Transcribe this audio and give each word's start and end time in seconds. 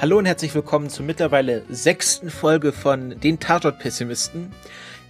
Hallo 0.00 0.16
und 0.16 0.26
herzlich 0.26 0.54
willkommen 0.54 0.90
zur 0.90 1.04
mittlerweile 1.04 1.64
sechsten 1.68 2.30
Folge 2.30 2.70
von 2.70 3.18
Den 3.18 3.40
Tatort-Pessimisten. 3.40 4.52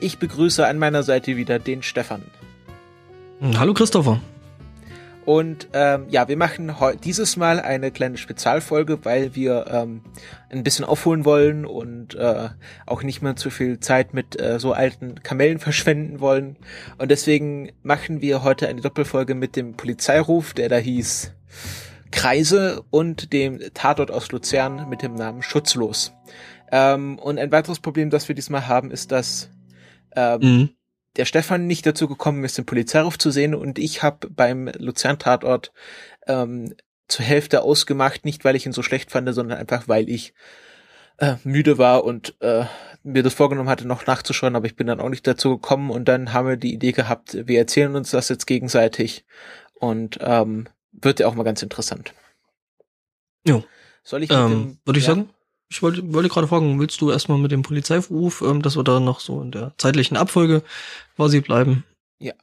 Ich 0.00 0.18
begrüße 0.18 0.66
an 0.66 0.78
meiner 0.78 1.02
Seite 1.02 1.36
wieder 1.36 1.58
den 1.58 1.82
Stefan. 1.82 2.22
Hallo 3.58 3.74
Christopher. 3.74 4.18
Und 5.26 5.68
ähm, 5.74 6.06
ja, 6.08 6.26
wir 6.26 6.38
machen 6.38 6.74
dieses 7.04 7.36
Mal 7.36 7.60
eine 7.60 7.90
kleine 7.90 8.16
Spezialfolge, 8.16 9.04
weil 9.04 9.36
wir 9.36 9.66
ähm, 9.70 10.00
ein 10.48 10.64
bisschen 10.64 10.86
aufholen 10.86 11.26
wollen 11.26 11.66
und 11.66 12.14
äh, 12.14 12.48
auch 12.86 13.02
nicht 13.02 13.20
mehr 13.20 13.36
zu 13.36 13.50
viel 13.50 13.80
Zeit 13.80 14.14
mit 14.14 14.40
äh, 14.40 14.58
so 14.58 14.72
alten 14.72 15.22
Kamellen 15.22 15.58
verschwenden 15.58 16.20
wollen. 16.20 16.56
Und 16.96 17.10
deswegen 17.10 17.72
machen 17.82 18.22
wir 18.22 18.42
heute 18.42 18.68
eine 18.68 18.80
Doppelfolge 18.80 19.34
mit 19.34 19.54
dem 19.54 19.74
Polizeiruf, 19.74 20.54
der 20.54 20.70
da 20.70 20.78
hieß 20.78 21.34
Kreise 22.10 22.82
und 22.90 23.32
dem 23.32 23.60
Tatort 23.74 24.10
aus 24.10 24.30
Luzern 24.32 24.88
mit 24.88 25.02
dem 25.02 25.14
Namen 25.14 25.42
Schutzlos. 25.42 26.12
Ähm, 26.70 27.18
und 27.18 27.38
ein 27.38 27.52
weiteres 27.52 27.80
Problem, 27.80 28.10
das 28.10 28.28
wir 28.28 28.34
diesmal 28.34 28.68
haben, 28.68 28.90
ist, 28.90 29.12
dass 29.12 29.50
ähm, 30.14 30.40
mhm. 30.40 30.70
der 31.16 31.24
Stefan 31.24 31.66
nicht 31.66 31.86
dazu 31.86 32.08
gekommen 32.08 32.44
ist, 32.44 32.58
den 32.58 32.66
Polizeiruf 32.66 33.18
zu 33.18 33.30
sehen. 33.30 33.54
Und 33.54 33.78
ich 33.78 34.02
habe 34.02 34.28
beim 34.28 34.70
Luzern-Tatort 34.78 35.72
ähm, 36.26 36.74
zur 37.08 37.24
Hälfte 37.24 37.62
ausgemacht, 37.62 38.24
nicht 38.24 38.44
weil 38.44 38.56
ich 38.56 38.66
ihn 38.66 38.72
so 38.72 38.82
schlecht 38.82 39.10
fand, 39.10 39.32
sondern 39.34 39.58
einfach 39.58 39.88
weil 39.88 40.08
ich 40.08 40.34
äh, 41.18 41.36
müde 41.42 41.78
war 41.78 42.04
und 42.04 42.36
äh, 42.40 42.64
mir 43.02 43.22
das 43.22 43.34
vorgenommen 43.34 43.68
hatte, 43.68 43.86
noch 43.86 44.06
nachzuschauen, 44.06 44.56
aber 44.56 44.66
ich 44.66 44.76
bin 44.76 44.86
dann 44.86 45.00
auch 45.00 45.08
nicht 45.08 45.26
dazu 45.26 45.50
gekommen. 45.50 45.90
Und 45.90 46.06
dann 46.06 46.32
haben 46.32 46.48
wir 46.48 46.56
die 46.56 46.74
Idee 46.74 46.92
gehabt, 46.92 47.36
wir 47.46 47.58
erzählen 47.58 47.96
uns 47.96 48.10
das 48.10 48.28
jetzt 48.28 48.46
gegenseitig. 48.46 49.24
Und 49.74 50.18
ähm, 50.20 50.68
wird 50.92 51.20
ja 51.20 51.26
auch 51.26 51.34
mal 51.34 51.44
ganz 51.44 51.62
interessant. 51.62 52.14
Jo. 53.46 53.64
Soll 54.02 54.22
ich 54.22 54.30
ähm, 54.30 54.78
würde 54.84 54.98
ich 54.98 55.06
ja? 55.06 55.14
sagen? 55.14 55.30
ich 55.70 55.82
wollte, 55.82 56.12
wollte 56.12 56.28
gerade 56.28 56.48
fragen, 56.48 56.80
willst 56.80 57.00
du 57.00 57.10
erstmal 57.10 57.38
mit 57.38 57.52
dem 57.52 57.62
Polizeiruf, 57.62 58.42
ähm, 58.42 58.62
dass 58.62 58.76
wir 58.76 58.84
da 58.84 59.00
noch 59.00 59.20
so 59.20 59.42
in 59.42 59.50
der 59.50 59.74
zeitlichen 59.76 60.16
Abfolge 60.16 60.62
quasi 61.16 61.40
bleiben? 61.40 61.84
Ja. 62.18 62.34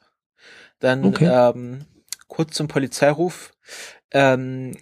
Dann 0.79 1.05
okay. 1.05 1.25
ähm, 1.25 1.85
kurz 2.27 2.55
zum 2.55 2.67
Polizeiruf. 2.67 3.53
Ähm, 4.11 4.77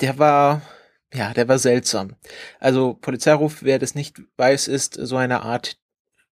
der 0.00 0.18
war, 0.18 0.62
ja, 1.12 1.32
der 1.34 1.48
war 1.48 1.58
seltsam. 1.58 2.16
Also 2.60 2.94
Polizeiruf, 2.94 3.62
wer 3.62 3.78
das 3.78 3.94
nicht 3.94 4.22
weiß, 4.36 4.68
ist 4.68 4.94
so 4.94 5.16
eine 5.16 5.42
Art, 5.42 5.76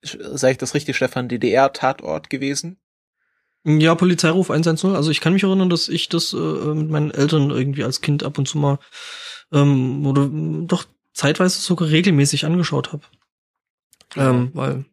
sage 0.02 0.52
ich 0.52 0.58
das 0.58 0.76
richtig, 0.76 0.96
Stefan, 0.96 1.30
DDR-Tatort 1.30 2.30
gewesen. 2.30 2.80
Ja, 3.66 3.96
Polizeiruf 3.96 4.50
110. 4.50 4.96
Also 4.96 5.12
ich 5.12 5.22
kann 5.22 5.34
mich 5.34 5.44
erinnern, 5.44 5.70
dass 5.70 5.90
ich 5.90 6.10
das 6.10 6.34
äh, 6.34 6.38
mit 6.38 6.90
meinen 6.90 7.12
Eltern 7.12 7.50
irgendwie 7.50 7.84
als 7.84 8.02
Kind 8.02 8.24
ab 8.24 8.38
und 8.38 8.48
zu 8.48 8.58
mal 8.58 8.80
ähm, 9.52 10.06
oder 10.06 10.30
doch 10.32 10.86
zeitweise 11.14 11.60
sogar 11.60 11.90
regelmäßig 11.90 12.46
angeschaut 12.46 12.94
habe. 12.94 13.04
Ja. 14.16 14.30
Ähm, 14.30 14.52
weil, 14.54 14.86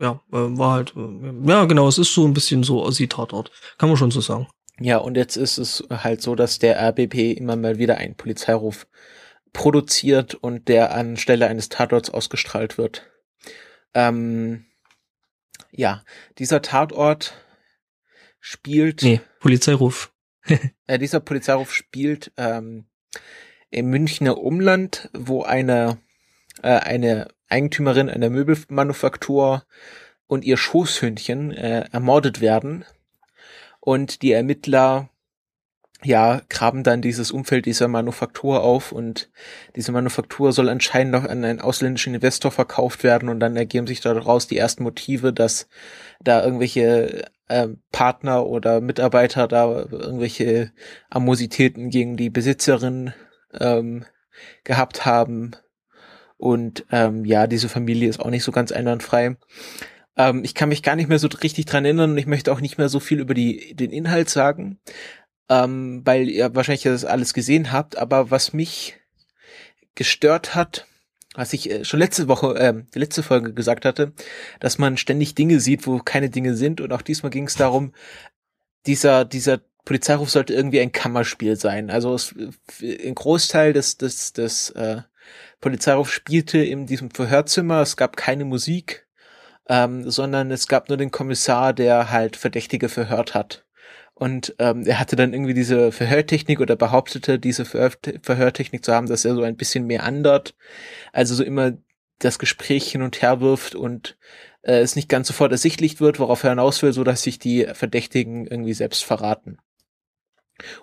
ja, 0.00 0.20
äh, 0.32 0.58
war 0.58 0.72
halt, 0.72 0.94
äh, 0.96 1.48
ja 1.48 1.64
genau, 1.64 1.88
es 1.88 1.98
ist 1.98 2.12
so 2.12 2.26
ein 2.26 2.34
bisschen 2.34 2.62
so 2.62 2.84
Ossi-Tatort, 2.84 3.50
kann 3.78 3.88
man 3.88 3.96
schon 3.96 4.10
so 4.10 4.20
sagen. 4.20 4.48
Ja, 4.80 4.98
und 4.98 5.16
jetzt 5.16 5.36
ist 5.36 5.58
es 5.58 5.84
halt 5.90 6.22
so, 6.22 6.34
dass 6.34 6.58
der 6.58 6.78
RBB 6.80 7.36
immer 7.36 7.56
mal 7.56 7.78
wieder 7.78 7.96
einen 7.96 8.14
Polizeiruf 8.14 8.86
produziert 9.52 10.34
und 10.34 10.68
der 10.68 10.94
anstelle 10.94 11.48
eines 11.48 11.68
Tatorts 11.68 12.10
ausgestrahlt 12.10 12.78
wird. 12.78 13.02
Ähm, 13.94 14.66
ja, 15.72 16.04
dieser 16.38 16.62
Tatort 16.62 17.34
spielt. 18.48 19.02
Nee, 19.02 19.20
Polizeiruf. 19.40 20.10
äh, 20.86 20.98
dieser 20.98 21.20
Polizeiruf 21.20 21.74
spielt 21.74 22.32
ähm, 22.38 22.86
im 23.70 23.90
Münchner 23.90 24.38
Umland, 24.38 25.10
wo 25.12 25.42
eine, 25.42 25.98
äh, 26.62 26.70
eine 26.70 27.28
Eigentümerin 27.50 28.08
einer 28.08 28.30
Möbelmanufaktur 28.30 29.64
und 30.26 30.44
ihr 30.44 30.56
Schoßhündchen 30.56 31.52
äh, 31.52 31.84
ermordet 31.92 32.40
werden. 32.40 32.86
Und 33.80 34.22
die 34.22 34.32
Ermittler 34.32 35.10
ja, 36.04 36.42
graben 36.48 36.84
dann 36.84 37.02
dieses 37.02 37.32
Umfeld 37.32 37.66
dieser 37.66 37.88
Manufaktur 37.88 38.62
auf 38.62 38.92
und 38.92 39.30
diese 39.74 39.90
Manufaktur 39.90 40.52
soll 40.52 40.68
anscheinend 40.68 41.12
noch 41.12 41.24
an 41.24 41.44
einen 41.44 41.60
ausländischen 41.60 42.14
Investor 42.14 42.52
verkauft 42.52 43.02
werden 43.02 43.28
und 43.28 43.40
dann 43.40 43.56
ergeben 43.56 43.88
sich 43.88 44.00
daraus 44.00 44.46
die 44.46 44.58
ersten 44.58 44.84
Motive, 44.84 45.32
dass 45.32 45.68
da 46.20 46.44
irgendwelche 46.44 47.24
äh, 47.48 47.68
Partner 47.90 48.46
oder 48.46 48.80
Mitarbeiter 48.80 49.48
da 49.48 49.86
irgendwelche 49.90 50.70
Amositäten 51.10 51.90
gegen 51.90 52.16
die 52.16 52.30
Besitzerin 52.30 53.12
ähm, 53.58 54.04
gehabt 54.62 55.04
haben. 55.04 55.52
Und 56.36 56.86
ähm, 56.92 57.24
ja, 57.24 57.48
diese 57.48 57.68
Familie 57.68 58.08
ist 58.08 58.20
auch 58.20 58.30
nicht 58.30 58.44
so 58.44 58.52
ganz 58.52 58.70
einwandfrei. 58.70 59.36
Ähm, 60.16 60.44
ich 60.44 60.54
kann 60.54 60.68
mich 60.68 60.84
gar 60.84 60.94
nicht 60.94 61.08
mehr 61.08 61.18
so 61.18 61.26
richtig 61.26 61.66
dran 61.66 61.84
erinnern 61.84 62.12
und 62.12 62.18
ich 62.18 62.26
möchte 62.26 62.52
auch 62.52 62.60
nicht 62.60 62.78
mehr 62.78 62.88
so 62.88 63.00
viel 63.00 63.18
über 63.18 63.34
die, 63.34 63.74
den 63.74 63.90
Inhalt 63.90 64.30
sagen, 64.30 64.78
ähm, 65.48 66.02
weil 66.04 66.28
ihr 66.28 66.54
wahrscheinlich 66.54 66.82
das 66.82 67.04
alles 67.04 67.34
gesehen 67.34 67.72
habt. 67.72 67.96
Aber 67.98 68.30
was 68.30 68.52
mich 68.52 68.96
gestört 69.94 70.54
hat, 70.54 70.86
was 71.34 71.52
ich 71.52 71.70
äh, 71.70 71.84
schon 71.84 72.00
letzte 72.00 72.28
Woche, 72.28 72.54
äh, 72.56 72.74
letzte 72.94 73.22
Folge 73.22 73.52
gesagt 73.52 73.84
hatte, 73.84 74.12
dass 74.60 74.78
man 74.78 74.96
ständig 74.96 75.34
Dinge 75.34 75.60
sieht, 75.60 75.86
wo 75.86 75.98
keine 75.98 76.30
Dinge 76.30 76.54
sind. 76.54 76.80
Und 76.80 76.92
auch 76.92 77.02
diesmal 77.02 77.30
ging 77.30 77.46
es 77.46 77.54
darum, 77.54 77.92
dieser, 78.86 79.24
dieser 79.24 79.60
Polizeiruf 79.84 80.30
sollte 80.30 80.52
irgendwie 80.52 80.80
ein 80.80 80.92
Kammerspiel 80.92 81.56
sein. 81.56 81.90
Also 81.90 82.14
es, 82.14 82.34
ein 82.82 83.14
Großteil 83.14 83.72
des, 83.72 83.96
des, 83.96 84.32
des 84.32 84.70
äh, 84.70 85.02
Polizeiruf 85.60 86.12
spielte 86.12 86.58
in 86.58 86.86
diesem 86.86 87.10
Verhörzimmer. 87.10 87.80
Es 87.80 87.96
gab 87.96 88.16
keine 88.16 88.44
Musik, 88.44 89.06
ähm, 89.68 90.10
sondern 90.10 90.50
es 90.50 90.68
gab 90.68 90.88
nur 90.88 90.98
den 90.98 91.10
Kommissar, 91.10 91.72
der 91.72 92.10
halt 92.10 92.36
Verdächtige 92.36 92.88
verhört 92.88 93.34
hat. 93.34 93.64
Und 94.18 94.56
ähm, 94.58 94.84
er 94.84 94.98
hatte 94.98 95.14
dann 95.14 95.32
irgendwie 95.32 95.54
diese 95.54 95.92
Verhörtechnik 95.92 96.58
oder 96.58 96.74
behauptete, 96.74 97.38
diese 97.38 97.64
Verhör 97.64 97.92
Verhörtechnik 98.22 98.84
zu 98.84 98.92
haben, 98.92 99.06
dass 99.06 99.24
er 99.24 99.36
so 99.36 99.42
ein 99.42 99.56
bisschen 99.56 99.86
mehr 99.86 100.02
andert. 100.02 100.56
Also 101.12 101.36
so 101.36 101.44
immer 101.44 101.74
das 102.18 102.40
Gespräch 102.40 102.90
hin 102.90 103.02
und 103.02 103.22
her 103.22 103.40
wirft 103.40 103.76
und 103.76 104.18
äh, 104.62 104.80
es 104.80 104.96
nicht 104.96 105.08
ganz 105.08 105.28
sofort 105.28 105.52
ersichtlich 105.52 106.00
wird, 106.00 106.18
worauf 106.18 106.42
er 106.42 106.50
hinaus 106.50 106.82
will, 106.82 106.92
so 106.92 107.04
dass 107.04 107.22
sich 107.22 107.38
die 107.38 107.68
Verdächtigen 107.74 108.48
irgendwie 108.48 108.74
selbst 108.74 109.04
verraten 109.04 109.58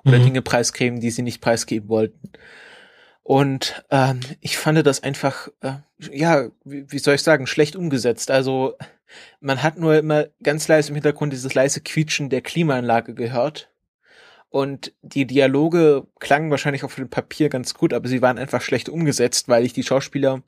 oder 0.06 0.19
mhm. 0.19 0.23
Dinge 0.23 0.41
preisgeben, 0.41 1.02
die 1.02 1.12
sie 1.12 1.22
nicht 1.22 1.41
preisgeben 1.41 1.90
wollten. 1.90 2.31
Und 3.22 3.84
ähm, 3.91 4.22
ich 4.40 4.57
fand 4.57 4.85
das 4.88 5.03
einfach, 5.03 5.50
äh, 5.59 5.73
ja, 6.09 6.47
wie, 6.63 6.90
wie 6.90 7.00
soll 7.00 7.16
ich 7.16 7.23
sagen, 7.23 7.47
schlecht 7.47 7.75
umgesetzt. 7.75 8.31
Also 8.31 8.78
man 9.39 9.63
hat 9.63 9.77
nur 9.77 9.95
immer 9.95 10.27
ganz 10.41 10.67
leise 10.67 10.89
im 10.89 10.95
Hintergrund 10.95 11.33
dieses 11.33 11.53
leise 11.53 11.81
Quietschen 11.81 12.29
der 12.29 12.41
Klimaanlage 12.41 13.13
gehört. 13.13 13.69
Und 14.49 14.93
die 15.01 15.25
Dialoge 15.25 16.07
klangen 16.19 16.49
wahrscheinlich 16.49 16.83
auf 16.83 16.95
dem 16.95 17.09
Papier 17.09 17.49
ganz 17.49 17.73
gut, 17.73 17.93
aber 17.93 18.07
sie 18.07 18.21
waren 18.21 18.38
einfach 18.38 18.61
schlecht 18.61 18.88
umgesetzt, 18.88 19.49
weil 19.49 19.66
ich 19.66 19.73
die 19.73 19.83
Schauspieler 19.83 20.43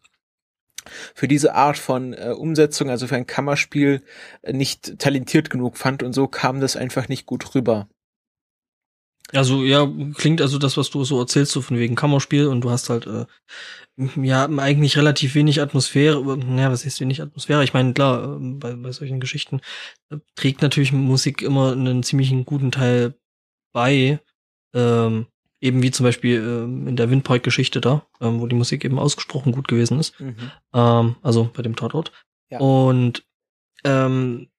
für 1.14 1.28
diese 1.28 1.54
Art 1.56 1.78
von 1.78 2.14
äh, 2.14 2.34
Umsetzung, 2.38 2.90
also 2.90 3.08
für 3.08 3.16
ein 3.16 3.28
Kammerspiel, 3.28 4.04
äh, 4.42 4.54
nicht 4.54 5.00
talentiert 5.00 5.50
genug 5.50 5.78
fand 5.78 6.04
und 6.04 6.14
so 6.14 6.28
kam 6.28 6.62
das 6.62 6.78
einfach 6.78 7.10
nicht 7.10 7.26
gut 7.26 7.56
rüber. 7.56 7.90
Also 9.34 9.64
ja, 9.64 9.90
klingt 10.16 10.42
also 10.42 10.58
das, 10.58 10.78
was 10.78 10.90
du 10.90 11.04
so 11.04 11.20
erzählst, 11.20 11.52
so 11.52 11.62
von 11.62 11.78
wegen 11.78 11.96
Kammerspiel 11.96 12.48
und 12.48 12.62
du 12.62 12.70
hast 12.70 12.90
halt 12.90 13.08
äh, 13.08 13.26
ja 14.22 14.46
eigentlich 14.46 14.98
relativ 14.98 15.36
wenig 15.36 15.62
Atmosphäre. 15.62 16.22
Ja, 16.56 16.72
was 16.72 16.86
ist 16.86 17.02
wenig 17.02 17.22
Atmosphäre? 17.22 17.64
Ich 17.64 17.74
meine, 17.74 17.94
klar, 17.94 18.36
äh, 18.36 18.38
bei, 18.40 18.74
bei 18.74 18.92
solchen 18.92 19.20
Geschichten 19.20 19.60
äh, 20.10 20.18
trägt 20.36 20.62
natürlich 20.62 20.94
Musik 20.94 21.42
immer 21.42 21.74
einen 21.74 22.04
ziemlichen 22.04 22.46
guten 22.46 22.72
Teil 22.72 23.16
bei. 23.74 24.20
Ähm, 24.74 25.28
eben 25.60 25.82
wie 25.82 25.92
zum 25.92 26.04
Beispiel 26.04 26.38
ähm, 26.38 26.88
in 26.88 26.96
der 26.96 27.10
Windpark-Geschichte 27.10 27.82
da, 27.82 28.06
ähm, 28.22 28.40
wo 28.40 28.48
die 28.48 28.56
Musik 28.56 28.86
eben 28.86 29.00
ausgesprochen 29.00 29.52
gut 29.52 29.68
gewesen 29.68 30.00
ist. 30.00 30.20
Mhm. 30.20 30.52
Ähm, 30.74 31.16
also 31.22 31.50
bei 31.54 31.64
dem 31.64 31.76
Tatort. 31.76 32.12
Ja. 32.50 32.60
Und 32.60 33.26
ähm, 33.84 34.50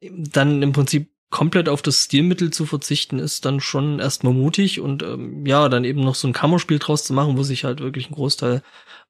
dann 0.00 0.62
im 0.62 0.72
Prinzip 0.72 1.10
komplett 1.30 1.68
auf 1.68 1.82
das 1.82 2.04
Stilmittel 2.04 2.52
zu 2.52 2.66
verzichten, 2.66 3.18
ist 3.18 3.44
dann 3.44 3.60
schon 3.60 3.98
erstmal 3.98 4.32
mutig 4.32 4.80
und 4.80 5.02
ähm, 5.02 5.44
ja, 5.44 5.68
dann 5.68 5.84
eben 5.84 6.00
noch 6.00 6.14
so 6.14 6.28
ein 6.28 6.32
Kammerspiel 6.32 6.78
draus 6.78 7.04
zu 7.04 7.12
machen, 7.12 7.36
wo 7.36 7.42
sich 7.42 7.64
halt 7.64 7.80
wirklich 7.80 8.08
ein 8.08 8.14
Großteil 8.14 8.62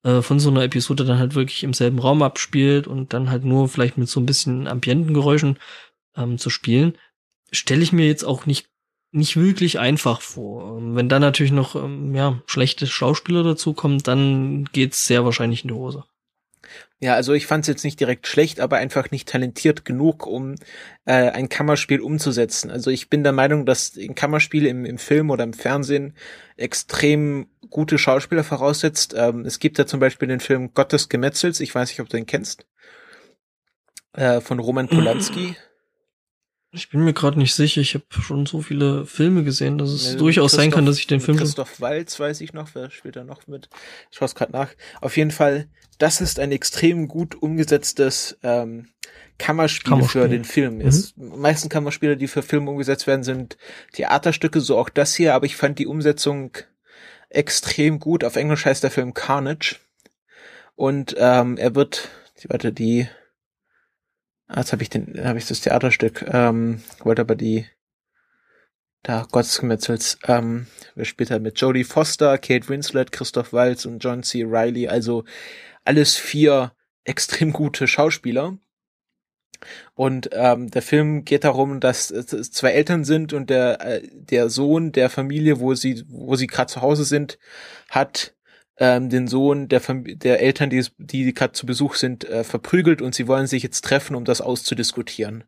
äh, 0.02 0.22
von 0.22 0.40
so 0.40 0.50
einer 0.50 0.62
Episode 0.62 1.04
dann 1.04 1.18
halt 1.18 1.34
wirklich 1.34 1.62
im 1.62 1.74
selben 1.74 1.98
Raum 1.98 2.22
abspielt 2.22 2.86
und 2.86 3.12
dann 3.12 3.30
halt 3.30 3.44
nur 3.44 3.68
vielleicht 3.68 3.98
mit 3.98 4.08
so 4.08 4.20
ein 4.20 4.26
bisschen 4.26 4.66
Ambientengeräuschen 4.66 5.58
ähm, 6.16 6.38
zu 6.38 6.48
spielen, 6.50 6.96
stelle 7.52 7.82
ich 7.82 7.92
mir 7.92 8.06
jetzt 8.06 8.24
auch 8.24 8.46
nicht 8.46 8.68
nicht 9.12 9.36
wirklich 9.36 9.78
einfach 9.78 10.20
vor. 10.20 10.78
Ähm, 10.78 10.96
wenn 10.96 11.08
dann 11.08 11.22
natürlich 11.22 11.52
noch 11.52 11.74
ähm, 11.76 12.14
ja 12.14 12.40
schlechte 12.46 12.86
Schauspieler 12.86 13.42
dazu 13.42 13.72
kommen, 13.72 13.98
dann 13.98 14.64
geht's 14.72 15.06
sehr 15.06 15.24
wahrscheinlich 15.24 15.62
in 15.62 15.68
die 15.68 15.74
Hose. 15.74 16.04
Ja, 16.98 17.14
also 17.14 17.34
ich 17.34 17.46
fand 17.46 17.64
es 17.64 17.68
jetzt 17.68 17.84
nicht 17.84 18.00
direkt 18.00 18.26
schlecht, 18.26 18.58
aber 18.58 18.78
einfach 18.78 19.10
nicht 19.10 19.28
talentiert 19.28 19.84
genug, 19.84 20.26
um 20.26 20.54
äh, 21.04 21.12
ein 21.30 21.50
Kammerspiel 21.50 22.00
umzusetzen. 22.00 22.70
Also 22.70 22.90
ich 22.90 23.10
bin 23.10 23.22
der 23.22 23.32
Meinung, 23.32 23.66
dass 23.66 23.96
ein 23.96 24.14
Kammerspiel 24.14 24.64
im, 24.64 24.86
im 24.86 24.96
Film 24.96 25.30
oder 25.30 25.44
im 25.44 25.52
Fernsehen 25.52 26.14
extrem 26.56 27.48
gute 27.68 27.98
Schauspieler 27.98 28.44
voraussetzt. 28.44 29.14
Ähm, 29.14 29.44
es 29.44 29.58
gibt 29.58 29.76
ja 29.76 29.86
zum 29.86 30.00
Beispiel 30.00 30.28
den 30.28 30.40
Film 30.40 30.72
Gottes 30.72 31.10
Gemetzels, 31.10 31.60
ich 31.60 31.74
weiß 31.74 31.90
nicht, 31.90 32.00
ob 32.00 32.08
du 32.08 32.16
den 32.16 32.26
kennst, 32.26 32.66
äh, 34.14 34.40
von 34.40 34.58
Roman 34.58 34.88
Polanski. 34.88 35.56
Ich 36.76 36.90
bin 36.90 37.00
mir 37.00 37.14
gerade 37.14 37.38
nicht 37.38 37.54
sicher. 37.54 37.80
Ich 37.80 37.94
habe 37.94 38.04
schon 38.10 38.44
so 38.44 38.60
viele 38.60 39.06
Filme 39.06 39.44
gesehen, 39.44 39.78
dass 39.78 39.90
es 39.90 40.12
ja, 40.12 40.18
durchaus 40.18 40.52
sein 40.52 40.70
kann, 40.70 40.84
dass 40.84 40.98
ich 40.98 41.06
den 41.06 41.20
Film. 41.20 41.38
Christoph 41.38 41.80
Walz 41.80 42.20
weiß 42.20 42.42
ich 42.42 42.52
noch, 42.52 42.68
wer 42.74 42.90
spielt 42.90 43.16
da 43.16 43.24
noch 43.24 43.46
mit? 43.46 43.70
Ich 44.10 44.18
schaue 44.18 44.26
es 44.26 44.34
gerade 44.34 44.52
nach. 44.52 44.68
Auf 45.00 45.16
jeden 45.16 45.30
Fall, 45.30 45.68
das 45.98 46.20
ist 46.20 46.38
ein 46.38 46.52
extrem 46.52 47.08
gut 47.08 47.34
umgesetztes 47.34 48.38
ähm, 48.42 48.90
Kammerspiel, 49.38 49.90
Kammerspiel. 49.90 50.22
für 50.22 50.28
den 50.28 50.44
Film. 50.44 50.74
Mhm. 50.76 50.86
Es, 50.86 51.14
meisten 51.16 51.70
Kammerspiele, 51.70 52.18
die 52.18 52.28
für 52.28 52.42
Filme 52.42 52.70
umgesetzt 52.70 53.06
werden, 53.06 53.22
sind 53.22 53.56
Theaterstücke, 53.94 54.60
so 54.60 54.76
auch 54.76 54.90
das 54.90 55.14
hier, 55.14 55.34
aber 55.34 55.46
ich 55.46 55.56
fand 55.56 55.78
die 55.78 55.86
Umsetzung 55.86 56.52
extrem 57.30 57.98
gut. 58.00 58.22
Auf 58.22 58.36
Englisch 58.36 58.66
heißt 58.66 58.82
der 58.82 58.90
Film 58.90 59.14
Carnage. 59.14 59.76
Und 60.74 61.14
ähm, 61.18 61.56
er 61.56 61.74
wird, 61.74 62.10
warte, 62.48 62.70
die, 62.70 63.08
jetzt 64.54 64.72
habe 64.72 64.82
ich 64.82 64.90
den, 64.90 65.24
habe 65.24 65.38
ich 65.38 65.46
das 65.46 65.60
Theaterstück, 65.60 66.24
ähm, 66.32 66.82
wollte 67.02 67.22
aber 67.22 67.34
die, 67.34 67.66
da 69.02 69.26
Gottesgemetzels, 69.30 70.18
ähm, 70.26 70.66
wer 70.94 71.04
spielt 71.04 71.30
da 71.30 71.38
mit 71.38 71.60
Jodie 71.60 71.84
Foster, 71.84 72.38
Kate 72.38 72.68
Winslet, 72.68 73.12
Christoph 73.12 73.52
Waltz 73.52 73.84
und 73.84 74.00
John 74.00 74.22
C. 74.22 74.42
Riley, 74.44 74.88
also 74.88 75.24
alles 75.84 76.16
vier 76.16 76.72
extrem 77.04 77.52
gute 77.52 77.86
Schauspieler. 77.86 78.58
Und 79.94 80.28
ähm, 80.32 80.70
der 80.70 80.82
Film 80.82 81.24
geht 81.24 81.44
darum, 81.44 81.80
dass 81.80 82.10
es 82.10 82.50
zwei 82.50 82.72
Eltern 82.72 83.04
sind 83.04 83.32
und 83.32 83.48
der 83.48 83.80
äh, 83.80 84.08
der 84.12 84.50
Sohn 84.50 84.92
der 84.92 85.08
Familie, 85.08 85.60
wo 85.60 85.74
sie 85.74 86.04
wo 86.08 86.36
sie 86.36 86.46
gerade 86.46 86.70
zu 86.70 86.82
Hause 86.82 87.04
sind, 87.04 87.38
hat 87.88 88.35
ähm, 88.78 89.08
den 89.08 89.26
Sohn 89.28 89.68
der 89.68 89.80
Fam 89.80 90.04
der 90.04 90.40
Eltern, 90.40 90.70
die 90.70 90.84
die 90.98 91.34
gerade 91.34 91.52
zu 91.52 91.66
Besuch 91.66 91.94
sind, 91.94 92.24
äh, 92.28 92.44
verprügelt 92.44 93.02
und 93.02 93.14
sie 93.14 93.26
wollen 93.28 93.46
sich 93.46 93.62
jetzt 93.62 93.84
treffen, 93.84 94.14
um 94.16 94.24
das 94.24 94.40
auszudiskutieren. 94.40 95.44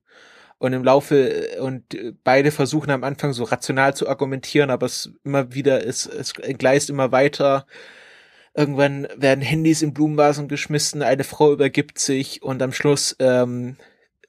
Und 0.58 0.72
im 0.72 0.82
Laufe 0.82 1.56
äh, 1.56 1.60
und 1.60 1.96
beide 2.24 2.50
versuchen 2.50 2.90
am 2.90 3.04
Anfang 3.04 3.32
so 3.32 3.44
rational 3.44 3.94
zu 3.94 4.08
argumentieren, 4.08 4.70
aber 4.70 4.86
es 4.86 5.12
immer 5.24 5.54
wieder 5.54 5.82
ist 5.82 6.06
es 6.06 6.34
gleist 6.34 6.90
immer 6.90 7.12
weiter. 7.12 7.66
Irgendwann 8.54 9.06
werden 9.16 9.42
Handys 9.42 9.82
in 9.82 9.94
Blumenvasen 9.94 10.48
geschmissen, 10.48 11.02
eine 11.02 11.24
Frau 11.24 11.52
übergibt 11.52 11.98
sich 11.98 12.42
und 12.42 12.60
am 12.62 12.72
Schluss 12.72 13.14
ähm, 13.20 13.76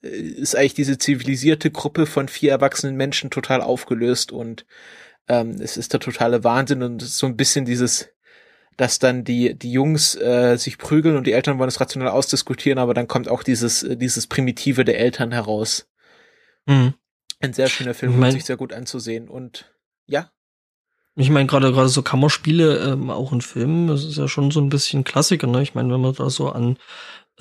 äh, 0.03 0.07
ist 0.09 0.55
eigentlich 0.55 0.73
diese 0.75 0.97
zivilisierte 0.97 1.71
Gruppe 1.71 2.05
von 2.05 2.27
vier 2.27 2.51
erwachsenen 2.51 2.95
Menschen 2.95 3.31
total 3.31 3.61
aufgelöst 3.61 4.31
und 4.31 4.65
ähm, 5.27 5.55
es 5.61 5.77
ist 5.77 5.93
der 5.93 5.99
totale 5.99 6.43
Wahnsinn 6.43 6.83
und 6.83 7.01
es 7.01 7.17
so 7.17 7.27
ein 7.27 7.37
bisschen 7.37 7.65
dieses, 7.65 8.09
dass 8.79 8.97
dann 8.97 9.25
die 9.25 9.55
die 9.55 9.73
Jungs 9.73 10.15
äh, 10.15 10.55
sich 10.57 10.77
prügeln 10.77 11.17
und 11.17 11.27
die 11.27 11.33
Eltern 11.33 11.59
wollen 11.59 11.67
es 11.67 11.81
rational 11.81 12.09
ausdiskutieren, 12.09 12.79
aber 12.79 12.93
dann 12.93 13.09
kommt 13.09 13.27
auch 13.27 13.43
dieses 13.43 13.83
äh, 13.83 13.97
dieses 13.97 14.27
Primitive 14.27 14.85
der 14.85 14.99
Eltern 14.99 15.33
heraus. 15.33 15.89
Mhm. 16.65 16.93
Ein 17.41 17.53
sehr 17.53 17.67
schöner 17.67 17.93
Film, 17.93 18.13
ich 18.13 18.17
mein, 18.17 18.31
sich 18.31 18.45
sehr 18.45 18.55
gut 18.55 18.71
anzusehen 18.71 19.27
und 19.27 19.73
ja. 20.05 20.31
Ich 21.15 21.29
meine 21.29 21.47
gerade 21.47 21.73
gerade 21.73 21.89
so 21.89 22.03
Kammerspiele, 22.03 22.93
ähm, 22.93 23.09
auch 23.09 23.33
in 23.33 23.41
Filmen, 23.41 23.87
das 23.87 24.05
ist 24.05 24.17
ja 24.17 24.29
schon 24.29 24.49
so 24.49 24.61
ein 24.61 24.69
bisschen 24.69 25.03
Klassiker, 25.03 25.47
ne? 25.47 25.61
Ich 25.61 25.75
meine, 25.75 25.93
wenn 25.93 25.99
man 25.99 26.15
da 26.15 26.29
so 26.29 26.49
an 26.49 26.77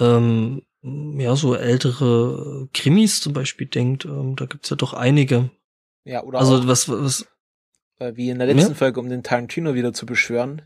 ähm, 0.01 0.63
ja, 0.83 1.37
so 1.37 1.55
ältere 1.55 2.69
Krimis 2.75 3.21
zum 3.21 3.33
Beispiel 3.33 3.69
denkt, 3.69 4.05
ähm, 4.07 4.35
da 4.35 4.47
gibt's 4.47 4.71
ja 4.71 4.77
doch 4.77 4.93
einige. 4.93 5.51
Ja, 6.03 6.25
oder 6.25 6.41
also 6.41 6.57
auch, 6.57 6.67
was, 6.67 6.89
was 6.89 7.29
äh, 8.01 8.17
wie 8.17 8.31
in 8.31 8.39
der 8.39 8.49
letzten 8.49 8.73
ja? 8.73 8.77
Folge, 8.77 8.99
um 8.99 9.09
den 9.09 9.23
Tarantino 9.23 9.75
wieder 9.75 9.93
zu 9.93 10.05
beschwören. 10.05 10.63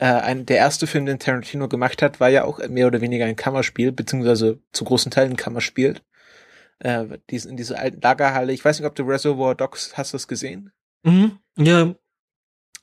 Äh, 0.00 0.06
ein, 0.06 0.46
der 0.46 0.56
erste 0.56 0.86
Film, 0.86 1.06
den 1.06 1.18
Tarantino 1.18 1.68
gemacht 1.68 2.00
hat, 2.00 2.20
war 2.20 2.28
ja 2.28 2.44
auch 2.44 2.58
mehr 2.68 2.86
oder 2.86 3.00
weniger 3.00 3.26
ein 3.26 3.36
Kammerspiel, 3.36 3.92
beziehungsweise 3.92 4.58
zu 4.72 4.84
großen 4.84 5.10
Teilen 5.10 5.32
ein 5.32 5.36
Kammerspiel. 5.36 6.00
Äh, 6.78 7.18
in 7.30 7.56
dieser 7.56 7.78
alten 7.78 8.00
Lagerhalle. 8.00 8.52
Ich 8.52 8.64
weiß 8.64 8.78
nicht, 8.78 8.88
ob 8.88 8.94
du 8.94 9.02
Reservoir 9.02 9.54
Dogs 9.54 9.92
hast 9.98 10.14
das 10.14 10.26
gesehen? 10.26 10.72
Mhm. 11.02 11.38
Ja, 11.58 11.94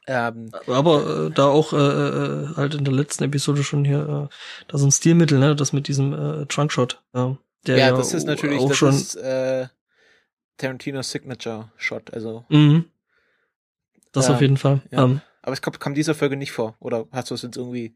ähm, 0.09 0.51
Aber 0.67 1.25
äh, 1.27 1.31
da 1.31 1.47
auch 1.47 1.73
äh, 1.73 1.77
äh, 1.77 2.55
halt 2.55 2.75
in 2.75 2.85
der 2.85 2.93
letzten 2.93 3.25
Episode 3.25 3.63
schon 3.63 3.83
hier, 3.83 4.29
äh, 4.29 4.35
da 4.69 4.77
so 4.77 4.87
ein 4.87 4.91
Stilmittel, 4.91 5.37
ne, 5.37 5.53
das 5.53 5.73
mit 5.73 5.89
diesem 5.89 6.13
äh, 6.13 6.45
Trunkshot. 6.45 7.03
Ja, 7.13 7.37
der 7.65 7.77
ja, 7.77 7.91
das 7.91 8.13
ist 8.13 8.25
natürlich 8.25 8.61
auch 8.61 8.69
das 8.69 8.77
schon 8.77 8.89
ist, 8.95 9.15
äh, 9.15 9.67
Tarantinos 10.55 11.11
Signature 11.11 11.71
Shot, 11.75 12.13
also. 12.13 12.45
Mhm. 12.47 12.85
Das 14.13 14.29
auf 14.29 14.39
jeden 14.39 14.57
Fall. 14.57 14.81
Ja. 14.91 15.03
Ähm. 15.03 15.21
Aber 15.47 15.53
es 15.53 15.61
kommt, 15.61 15.79
kam 15.79 15.93
dieser 15.93 16.13
Folge 16.13 16.35
nicht 16.35 16.51
vor, 16.51 16.75
oder 16.81 17.07
hast 17.09 17.31
du 17.31 17.35
es 17.35 17.41
jetzt 17.41 17.55
irgendwie? 17.55 17.95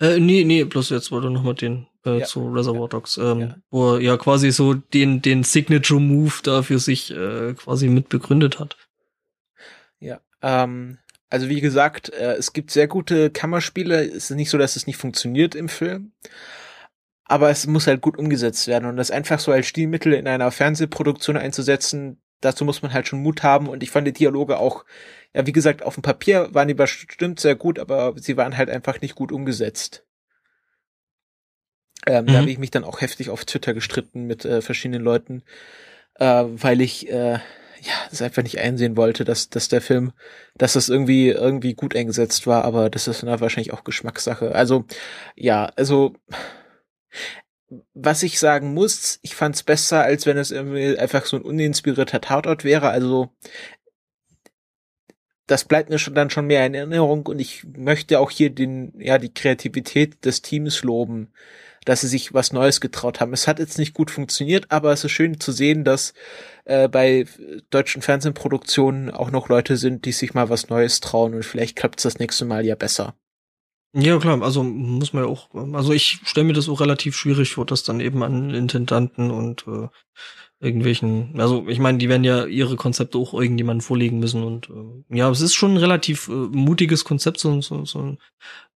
Äh, 0.00 0.18
nee, 0.18 0.44
nee, 0.44 0.64
bloß 0.64 0.88
jetzt 0.88 1.10
wollte 1.10 1.28
noch 1.28 1.42
mal 1.42 1.52
den 1.52 1.86
äh, 2.06 2.20
ja. 2.20 2.24
zu 2.24 2.48
Reservoir 2.48 2.88
Dogs, 2.88 3.18
ähm, 3.18 3.40
ja. 3.40 3.56
wo 3.70 3.96
er 3.96 4.00
ja 4.00 4.16
quasi 4.16 4.50
so 4.50 4.72
den 4.72 5.20
den 5.20 5.44
Signature 5.44 6.00
Move 6.00 6.32
da 6.42 6.62
für 6.62 6.78
sich 6.78 7.10
äh, 7.10 7.52
quasi 7.52 7.88
mit 7.88 8.08
begründet 8.08 8.58
hat. 8.58 8.78
Ja, 10.00 10.22
ähm, 10.40 10.96
also 11.28 11.50
wie 11.50 11.60
gesagt, 11.60 12.08
äh, 12.14 12.36
es 12.36 12.54
gibt 12.54 12.70
sehr 12.70 12.88
gute 12.88 13.28
Kammerspiele. 13.28 14.06
Es 14.06 14.30
ist 14.30 14.36
nicht 14.36 14.48
so, 14.48 14.56
dass 14.56 14.74
es 14.74 14.86
nicht 14.86 14.96
funktioniert 14.96 15.54
im 15.54 15.68
Film. 15.68 16.12
Aber 17.24 17.50
es 17.50 17.66
muss 17.66 17.86
halt 17.86 18.00
gut 18.00 18.16
umgesetzt 18.16 18.68
werden. 18.68 18.88
Und 18.88 18.96
das 18.96 19.10
einfach 19.10 19.38
so 19.38 19.52
als 19.52 19.66
Stilmittel 19.66 20.14
in 20.14 20.26
einer 20.26 20.50
Fernsehproduktion 20.50 21.36
einzusetzen, 21.36 22.22
dazu 22.40 22.64
muss 22.64 22.82
man 22.82 22.92
halt 22.92 23.08
schon 23.08 23.22
Mut 23.22 23.42
haben. 23.42 23.68
Und 23.68 23.82
ich 23.82 23.90
fand 23.90 24.06
die 24.06 24.12
Dialoge 24.12 24.58
auch, 24.58 24.84
ja, 25.34 25.46
wie 25.46 25.52
gesagt, 25.52 25.82
auf 25.82 25.94
dem 25.94 26.02
Papier 26.02 26.48
waren 26.52 26.68
die 26.68 26.74
bestimmt 26.74 27.40
sehr 27.40 27.54
gut, 27.54 27.78
aber 27.78 28.14
sie 28.16 28.36
waren 28.36 28.56
halt 28.56 28.70
einfach 28.70 29.00
nicht 29.00 29.14
gut 29.14 29.32
umgesetzt. 29.32 30.04
Ähm, 32.06 32.24
mhm. 32.24 32.28
Da 32.28 32.38
habe 32.38 32.50
ich 32.50 32.58
mich 32.58 32.70
dann 32.70 32.84
auch 32.84 33.00
heftig 33.00 33.30
auf 33.30 33.44
Twitter 33.44 33.74
gestritten 33.74 34.24
mit 34.26 34.44
äh, 34.44 34.62
verschiedenen 34.62 35.02
Leuten, 35.02 35.42
äh, 36.14 36.44
weil 36.46 36.80
ich 36.80 37.10
äh, 37.10 37.38
ja, 37.82 37.92
das 38.10 38.22
einfach 38.22 38.42
nicht 38.42 38.58
einsehen 38.58 38.96
wollte, 38.96 39.24
dass, 39.24 39.50
dass 39.50 39.68
der 39.68 39.80
Film, 39.80 40.12
dass 40.56 40.72
das 40.72 40.88
irgendwie, 40.88 41.28
irgendwie 41.28 41.74
gut 41.74 41.94
eingesetzt 41.94 42.46
war, 42.46 42.64
aber 42.64 42.90
das 42.90 43.08
ist 43.08 43.22
dann 43.22 43.40
wahrscheinlich 43.40 43.72
auch 43.72 43.84
Geschmackssache. 43.84 44.54
Also, 44.54 44.84
ja, 45.36 45.70
also, 45.76 46.14
was 47.94 48.22
ich 48.22 48.38
sagen 48.38 48.74
muss, 48.74 49.18
ich 49.22 49.34
fand's 49.34 49.62
besser, 49.62 50.02
als 50.02 50.26
wenn 50.26 50.38
es 50.38 50.50
irgendwie 50.50 50.98
einfach 50.98 51.26
so 51.26 51.36
ein 51.36 51.42
uninspirierter 51.42 52.20
Tatort 52.20 52.64
wäre. 52.64 52.88
Also, 52.90 53.30
das 55.46 55.64
bleibt 55.64 55.90
mir 55.90 55.98
schon 55.98 56.14
dann 56.14 56.30
schon 56.30 56.46
mehr 56.46 56.66
in 56.66 56.74
Erinnerung 56.74 57.26
und 57.26 57.40
ich 57.40 57.64
möchte 57.76 58.20
auch 58.20 58.30
hier 58.30 58.50
den, 58.50 58.92
ja, 58.98 59.18
die 59.18 59.32
Kreativität 59.32 60.24
des 60.24 60.42
Teams 60.42 60.82
loben 60.82 61.32
dass 61.88 62.02
sie 62.02 62.08
sich 62.08 62.34
was 62.34 62.52
Neues 62.52 62.82
getraut 62.82 63.18
haben. 63.20 63.32
Es 63.32 63.48
hat 63.48 63.58
jetzt 63.58 63.78
nicht 63.78 63.94
gut 63.94 64.10
funktioniert, 64.10 64.66
aber 64.70 64.92
es 64.92 65.04
ist 65.04 65.12
schön 65.12 65.40
zu 65.40 65.52
sehen, 65.52 65.84
dass 65.84 66.12
äh, 66.66 66.86
bei 66.86 67.24
deutschen 67.70 68.02
Fernsehproduktionen 68.02 69.10
auch 69.10 69.30
noch 69.30 69.48
Leute 69.48 69.78
sind, 69.78 70.04
die 70.04 70.12
sich 70.12 70.34
mal 70.34 70.50
was 70.50 70.68
Neues 70.68 71.00
trauen 71.00 71.34
und 71.34 71.44
vielleicht 71.44 71.76
klappt 71.76 72.00
es 72.00 72.02
das 72.02 72.18
nächste 72.18 72.44
Mal 72.44 72.66
ja 72.66 72.74
besser. 72.74 73.14
Ja, 73.94 74.18
klar, 74.18 74.42
also 74.42 74.62
muss 74.62 75.12
man 75.12 75.24
ja 75.24 75.30
auch, 75.30 75.48
also 75.72 75.92
ich 75.92 76.20
stelle 76.24 76.46
mir 76.46 76.52
das 76.52 76.68
auch 76.68 76.80
relativ 76.80 77.16
schwierig 77.16 77.52
vor, 77.52 77.64
das 77.64 77.84
dann 77.84 78.00
eben 78.00 78.22
an 78.22 78.50
Intendanten 78.50 79.30
und 79.30 79.66
äh, 79.66 79.88
irgendwelchen, 80.60 81.40
also 81.40 81.66
ich 81.68 81.78
meine, 81.78 81.98
die 81.98 82.08
werden 82.08 82.24
ja 82.24 82.44
ihre 82.44 82.76
Konzepte 82.76 83.16
auch 83.16 83.32
irgendjemandem 83.32 83.80
vorlegen 83.80 84.18
müssen 84.18 84.42
und 84.42 84.68
äh, 84.68 85.16
ja, 85.16 85.30
es 85.30 85.40
ist 85.40 85.54
schon 85.54 85.72
ein 85.72 85.78
relativ 85.78 86.28
äh, 86.28 86.32
mutiges 86.32 87.04
Konzept, 87.04 87.40
so, 87.40 87.62
so, 87.62 87.86
so, 87.86 88.16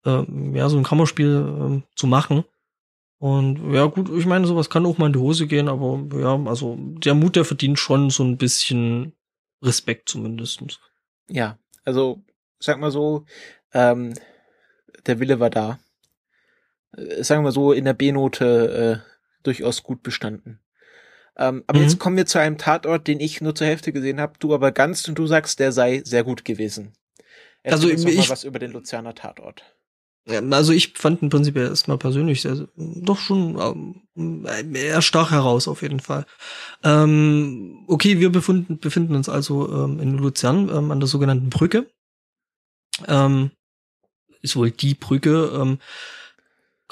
äh, 0.07 0.25
ja, 0.55 0.69
so 0.71 0.79
ein 0.79 0.85
Kammerspiel 0.85 1.83
äh, 1.85 1.95
zu 1.95 2.07
machen. 2.07 2.45
Und 3.19 3.73
ja, 3.73 3.87
gut, 3.87 4.11
ich 4.17 4.27
meine, 4.27 4.47
sowas 4.47 4.71
kann 4.71 4.87
auch 4.87 4.99
mal 4.99 5.07
in 5.07 5.13
die 5.13 5.19
Hose 5.19 5.47
gehen, 5.47 5.69
aber 5.69 6.03
ja, 6.19 6.43
also 6.47 6.77
der 6.79 7.15
Mut, 7.15 7.37
der 7.37 7.45
verdient 7.45 7.79
schon 7.79 8.11
so 8.11 8.25
ein 8.25 8.37
bisschen 8.37 9.13
Respekt 9.63 10.09
zumindest. 10.09 10.81
Ja, 11.29 11.59
also 11.85 12.25
sag 12.59 12.81
mal 12.81 12.91
so, 12.91 13.25
ähm, 13.75 14.15
der 15.07 15.21
Wille 15.21 15.41
war 15.41 15.51
da. 15.51 15.79
Äh, 16.97 17.23
sagen 17.23 17.45
wir 17.45 17.53
so, 17.53 17.73
in 17.73 17.85
der 17.85 17.95
B-Note 17.95 19.03
äh, 19.05 19.13
durchaus 19.43 19.83
gut 19.83 20.03
bestanden. 20.03 20.61
Ähm, 21.37 21.65
aber 21.67 21.79
mhm. 21.79 21.85
jetzt 21.85 21.99
kommen 21.99 22.17
wir 22.17 22.27
zu 22.27 22.39
einem 22.39 22.59
Tatort, 22.59 23.09
den 23.09 23.21
ich 23.21 23.41
nur 23.41 23.55
zur 23.55 23.67
Hälfte 23.67 23.93
gesehen 23.93 24.21
habe, 24.21 24.35
du 24.39 24.55
aber 24.55 24.71
ganz 24.73 25.09
und 25.09 25.19
du 25.19 25.27
sagst, 25.27 25.61
der 25.61 25.73
sei 25.73 26.03
sehr 26.05 26.25
gut 26.25 26.45
gewesen. 26.45 26.93
Erzähl 27.63 27.93
also 27.93 28.09
ich, 28.09 28.17
mal 28.17 28.29
was 28.29 28.45
über 28.45 28.59
den 28.59 28.73
Luzerner 28.73 29.15
Tatort. 29.15 29.63
Also 30.27 30.73
ich 30.73 30.95
fand 30.97 31.21
ihn 31.21 31.31
prinzipiell 31.31 31.67
erstmal 31.67 31.99
persönlich 31.99 32.43
sehr, 32.43 32.69
doch 32.77 33.19
schon 33.19 34.05
ähm, 34.15 34.47
er 34.75 35.03
stach 35.03 35.33
heraus 35.33 35.67
auf 35.67 35.83
jeden 35.83 35.99
Fall. 35.99 36.27
Ähm, 36.85 37.85
okay, 37.89 38.21
wir 38.21 38.31
befinden, 38.31 38.79
befinden 38.79 39.17
uns 39.17 39.29
also 39.29 39.85
ähm, 39.85 39.99
in 39.99 40.17
Luzern 40.17 40.69
ähm, 40.69 40.93
an 40.93 41.01
der 41.01 41.09
sogenannten 41.09 41.51
Brücke. 41.51 41.91
Ähm, 43.09 43.51
ist 44.43 44.57
wohl 44.57 44.71
die 44.71 44.95
Brücke. 44.95 45.51
Ähm, 45.55 45.79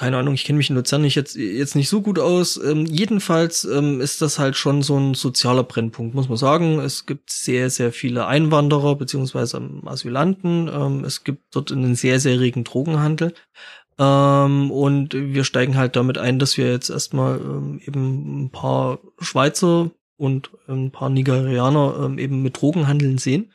keine 0.00 0.16
Ahnung, 0.16 0.32
ich 0.32 0.44
kenne 0.44 0.56
mich 0.56 0.70
in 0.70 0.76
Luzern 0.76 1.02
nicht 1.02 1.14
jetzt, 1.14 1.36
jetzt 1.36 1.76
nicht 1.76 1.90
so 1.90 2.00
gut 2.00 2.18
aus. 2.18 2.56
Ähm, 2.56 2.86
jedenfalls 2.86 3.66
ähm, 3.66 4.00
ist 4.00 4.22
das 4.22 4.38
halt 4.38 4.56
schon 4.56 4.80
so 4.82 4.96
ein 4.98 5.12
sozialer 5.12 5.62
Brennpunkt, 5.62 6.14
muss 6.14 6.30
man 6.30 6.38
sagen. 6.38 6.78
Es 6.78 7.04
gibt 7.04 7.30
sehr, 7.30 7.68
sehr 7.68 7.92
viele 7.92 8.26
Einwanderer 8.26 8.96
beziehungsweise 8.96 9.58
ähm, 9.58 9.86
Asylanten. 9.86 10.70
Ähm, 10.72 11.04
es 11.04 11.22
gibt 11.22 11.54
dort 11.54 11.70
einen 11.70 11.96
sehr, 11.96 12.18
sehr 12.18 12.40
regen 12.40 12.64
Drogenhandel. 12.64 13.34
Ähm, 13.98 14.70
und 14.70 15.12
wir 15.12 15.44
steigen 15.44 15.76
halt 15.76 15.96
damit 15.96 16.16
ein, 16.16 16.38
dass 16.38 16.56
wir 16.56 16.70
jetzt 16.70 16.88
erstmal 16.88 17.38
ähm, 17.38 17.78
eben 17.86 18.44
ein 18.44 18.50
paar 18.50 19.00
Schweizer 19.18 19.90
und 20.16 20.50
ein 20.66 20.92
paar 20.92 21.10
Nigerianer 21.10 22.14
eben 22.16 22.40
mit 22.40 22.58
Drogenhandeln 22.58 23.18
sehen. 23.18 23.52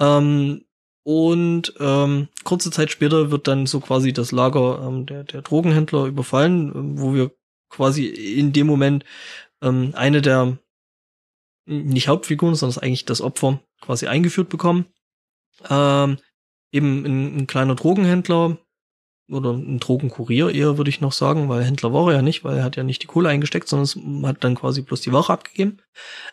Ähm, 0.00 0.64
und 1.04 1.74
ähm, 1.80 2.28
kurze 2.44 2.70
Zeit 2.70 2.90
später 2.90 3.30
wird 3.30 3.48
dann 3.48 3.66
so 3.66 3.80
quasi 3.80 4.12
das 4.12 4.30
Lager 4.32 4.86
ähm, 4.86 5.06
der, 5.06 5.24
der 5.24 5.42
Drogenhändler 5.42 6.06
überfallen, 6.06 6.72
ähm, 6.74 7.00
wo 7.00 7.14
wir 7.14 7.32
quasi 7.70 8.06
in 8.06 8.52
dem 8.52 8.66
Moment 8.66 9.04
ähm, 9.62 9.92
eine 9.96 10.22
der 10.22 10.58
nicht 11.64 12.08
Hauptfiguren, 12.08 12.54
sondern 12.54 12.82
eigentlich 12.82 13.04
das 13.04 13.20
Opfer 13.20 13.60
quasi 13.80 14.06
eingeführt 14.06 14.48
bekommen. 14.48 14.86
Ähm, 15.68 16.18
eben 16.72 17.04
ein, 17.04 17.36
ein 17.38 17.46
kleiner 17.46 17.74
Drogenhändler, 17.74 18.58
oder 19.28 19.52
ein 19.52 19.78
Drogenkurier 19.78 20.50
eher, 20.50 20.76
würde 20.76 20.90
ich 20.90 21.00
noch 21.00 21.12
sagen, 21.12 21.48
weil 21.48 21.64
Händler 21.64 21.92
war 21.92 22.08
er 22.08 22.16
ja 22.16 22.22
nicht, 22.22 22.44
weil 22.44 22.58
er 22.58 22.64
hat 22.64 22.76
ja 22.76 22.82
nicht 22.82 23.02
die 23.02 23.06
Kohle 23.06 23.28
eingesteckt, 23.28 23.68
sondern 23.68 24.26
hat 24.26 24.44
dann 24.44 24.54
quasi 24.54 24.82
bloß 24.82 25.00
die 25.00 25.12
Ware 25.12 25.32
abgegeben. 25.32 25.78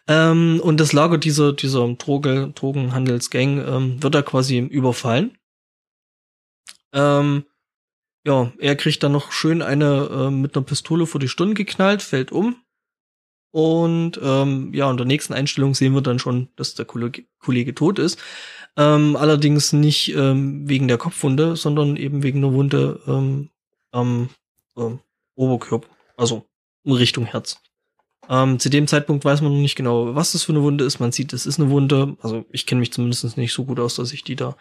Ähm, 0.08 0.60
und 0.64 0.80
das 0.80 0.94
Lager 0.94 1.18
dieser, 1.18 1.54
dieser 1.54 1.88
Droge, 1.96 2.52
Drogenhandelsgang 2.56 3.66
ähm, 3.66 4.04
wird 4.04 4.16
da 4.16 4.22
quasi 4.22 4.58
überfallen. 4.60 5.38
Ähm, 6.94 7.46
ja, 8.26 8.52
er 8.60 8.76
kriegt 8.76 9.02
dann 9.04 9.12
noch 9.12 9.32
schön 9.32 9.62
eine 9.62 10.10
äh, 10.12 10.32
mit 10.32 10.56
einer 10.56 10.66
Pistole 10.66 11.06
vor 11.06 11.20
die 11.20 11.30
Stirn 11.30 11.56
geknallt, 11.56 12.02
fällt 12.02 12.32
um. 12.32 12.58
Und 13.52 14.20
ähm, 14.22 14.74
ja, 14.74 14.92
in 14.92 14.98
der 14.98 15.08
nächsten 15.08 15.34
Einstellung 15.34 15.74
sehen 15.74 15.94
wir 15.94 16.02
dann 16.02 16.20
schon, 16.20 16.50
dass 16.56 16.76
der 16.76 16.86
Kollege, 16.86 17.26
Kollege 17.40 17.74
tot 17.74 17.98
ist. 17.98 18.20
Ähm, 18.78 19.16
allerdings 19.16 19.74
nicht 19.74 20.14
ähm, 20.16 20.68
wegen 20.70 20.88
der 20.88 20.98
Kopfwunde, 20.98 21.56
sondern 21.56 21.98
eben 21.98 22.24
wegen 22.24 22.40
einer 22.40 22.54
Wunde 22.54 23.02
ähm, 23.08 23.50
am 23.92 24.30
ähm, 24.78 25.00
Oberkörper, 25.36 25.90
also 26.18 26.46
in 26.84 26.94
Richtung 26.94 27.26
Herz. 27.26 27.62
Ähm, 28.30 28.60
zu 28.60 28.70
dem 28.70 28.88
Zeitpunkt 28.88 29.26
weiß 29.26 29.42
man 29.42 29.52
noch 29.52 29.60
nicht 29.60 29.76
genau, 29.76 30.14
was 30.16 30.34
das 30.34 30.44
für 30.44 30.52
eine 30.52 30.62
Wunde 30.62 30.86
ist. 30.86 31.00
Man 31.00 31.12
sieht, 31.12 31.34
es 31.34 31.48
ist 31.48 31.60
eine 31.60 31.72
Wunde. 31.72 32.16
Also 32.22 32.46
ich 32.52 32.68
kenne 32.68 32.80
mich 32.80 32.94
zumindest 32.94 33.38
nicht 33.38 33.54
so 33.54 33.66
gut 33.66 33.80
aus, 33.80 33.96
dass 33.96 34.14
ich 34.14 34.24
die 34.24 34.36
da 34.36 34.56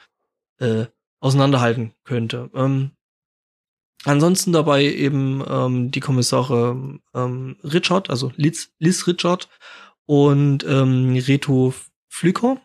äh, 0.59 0.87
auseinanderhalten 1.21 1.93
könnte. 2.05 2.51
Ähm, 2.55 2.93
ansonsten 4.05 4.53
dabei 4.53 4.85
eben 4.85 5.45
ähm, 5.47 5.91
die 5.91 6.01
Kommissare 6.01 6.99
ähm, 7.15 7.57
Richard, 7.63 8.09
also 8.09 8.33
Liz, 8.37 8.73
Liz 8.79 9.07
Richard 9.07 9.49
und 10.07 10.65
ähm, 10.65 11.15
Reto 11.17 11.75
Flücker 12.09 12.61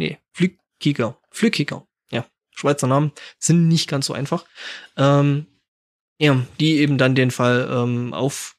nee, 0.00 0.18
Flückiger, 0.32 1.18
Flückiger, 1.30 1.86
ja, 2.10 2.26
Schweizer 2.50 2.86
Namen, 2.86 3.12
sind 3.38 3.68
nicht 3.68 3.88
ganz 3.88 4.06
so 4.06 4.14
einfach. 4.14 4.46
Ähm, 4.96 5.46
ja, 6.18 6.44
die 6.58 6.78
eben 6.78 6.98
dann 6.98 7.14
den 7.14 7.30
Fall 7.30 7.68
ähm, 7.70 8.12
auf, 8.12 8.56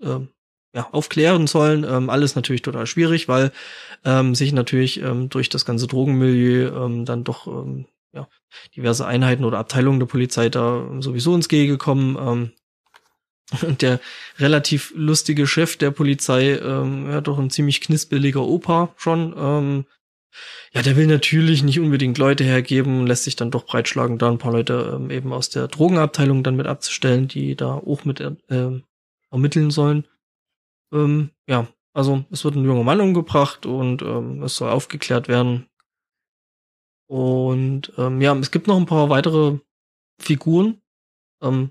ähm, 0.00 0.28
ja, 0.74 0.88
aufklären 0.92 1.46
sollen. 1.46 1.84
Ähm, 1.84 2.08
alles 2.10 2.36
natürlich 2.36 2.62
total 2.62 2.86
schwierig, 2.86 3.28
weil 3.28 3.50
ähm, 4.04 4.34
sich 4.34 4.52
natürlich 4.52 5.00
ähm, 5.00 5.28
durch 5.28 5.48
das 5.48 5.64
ganze 5.64 5.86
Drogenmilieu 5.86 6.84
ähm, 6.84 7.04
dann 7.04 7.24
doch 7.24 7.46
ähm, 7.46 7.86
ja, 8.12 8.28
diverse 8.76 9.06
Einheiten 9.06 9.44
oder 9.44 9.58
Abteilungen 9.58 10.00
der 10.00 10.06
Polizei 10.06 10.48
da 10.48 10.86
sowieso 11.00 11.34
ins 11.34 11.48
Gehege 11.48 11.78
kommen. 11.78 12.16
Ähm, 12.16 12.52
und 13.62 13.82
der 13.82 14.00
relativ 14.38 14.92
lustige 14.94 15.46
Chef 15.46 15.76
der 15.76 15.90
Polizei, 15.90 16.58
ähm, 16.58 17.10
ja, 17.10 17.20
doch 17.20 17.38
ein 17.38 17.50
ziemlich 17.50 17.80
knispeliger 17.80 18.42
Opa 18.42 18.94
schon, 18.96 19.34
ähm, 19.36 19.86
ja, 20.72 20.82
der 20.82 20.96
will 20.96 21.06
natürlich 21.06 21.62
nicht 21.62 21.80
unbedingt 21.80 22.18
Leute 22.18 22.44
hergeben, 22.44 23.06
lässt 23.06 23.24
sich 23.24 23.36
dann 23.36 23.50
doch 23.50 23.66
breitschlagen, 23.66 24.18
da 24.18 24.30
ein 24.30 24.38
paar 24.38 24.52
Leute 24.52 24.94
ähm, 24.94 25.10
eben 25.10 25.32
aus 25.32 25.48
der 25.48 25.68
Drogenabteilung 25.68 26.42
dann 26.42 26.56
mit 26.56 26.66
abzustellen, 26.66 27.28
die 27.28 27.56
da 27.56 27.74
auch 27.74 28.04
mit 28.04 28.20
äh, 28.20 28.80
ermitteln 29.30 29.70
sollen. 29.70 30.06
Ähm, 30.92 31.30
ja, 31.46 31.66
also 31.94 32.24
es 32.30 32.44
wird 32.44 32.54
ein 32.54 32.64
junger 32.64 32.84
Mann 32.84 33.00
umgebracht 33.00 33.66
und 33.66 34.02
ähm, 34.02 34.42
es 34.42 34.56
soll 34.56 34.70
aufgeklärt 34.70 35.28
werden. 35.28 35.66
Und 37.08 37.92
ähm, 37.96 38.20
ja, 38.20 38.36
es 38.36 38.50
gibt 38.50 38.66
noch 38.66 38.76
ein 38.76 38.86
paar 38.86 39.08
weitere 39.08 39.58
Figuren. 40.20 40.82
Ähm, 41.42 41.70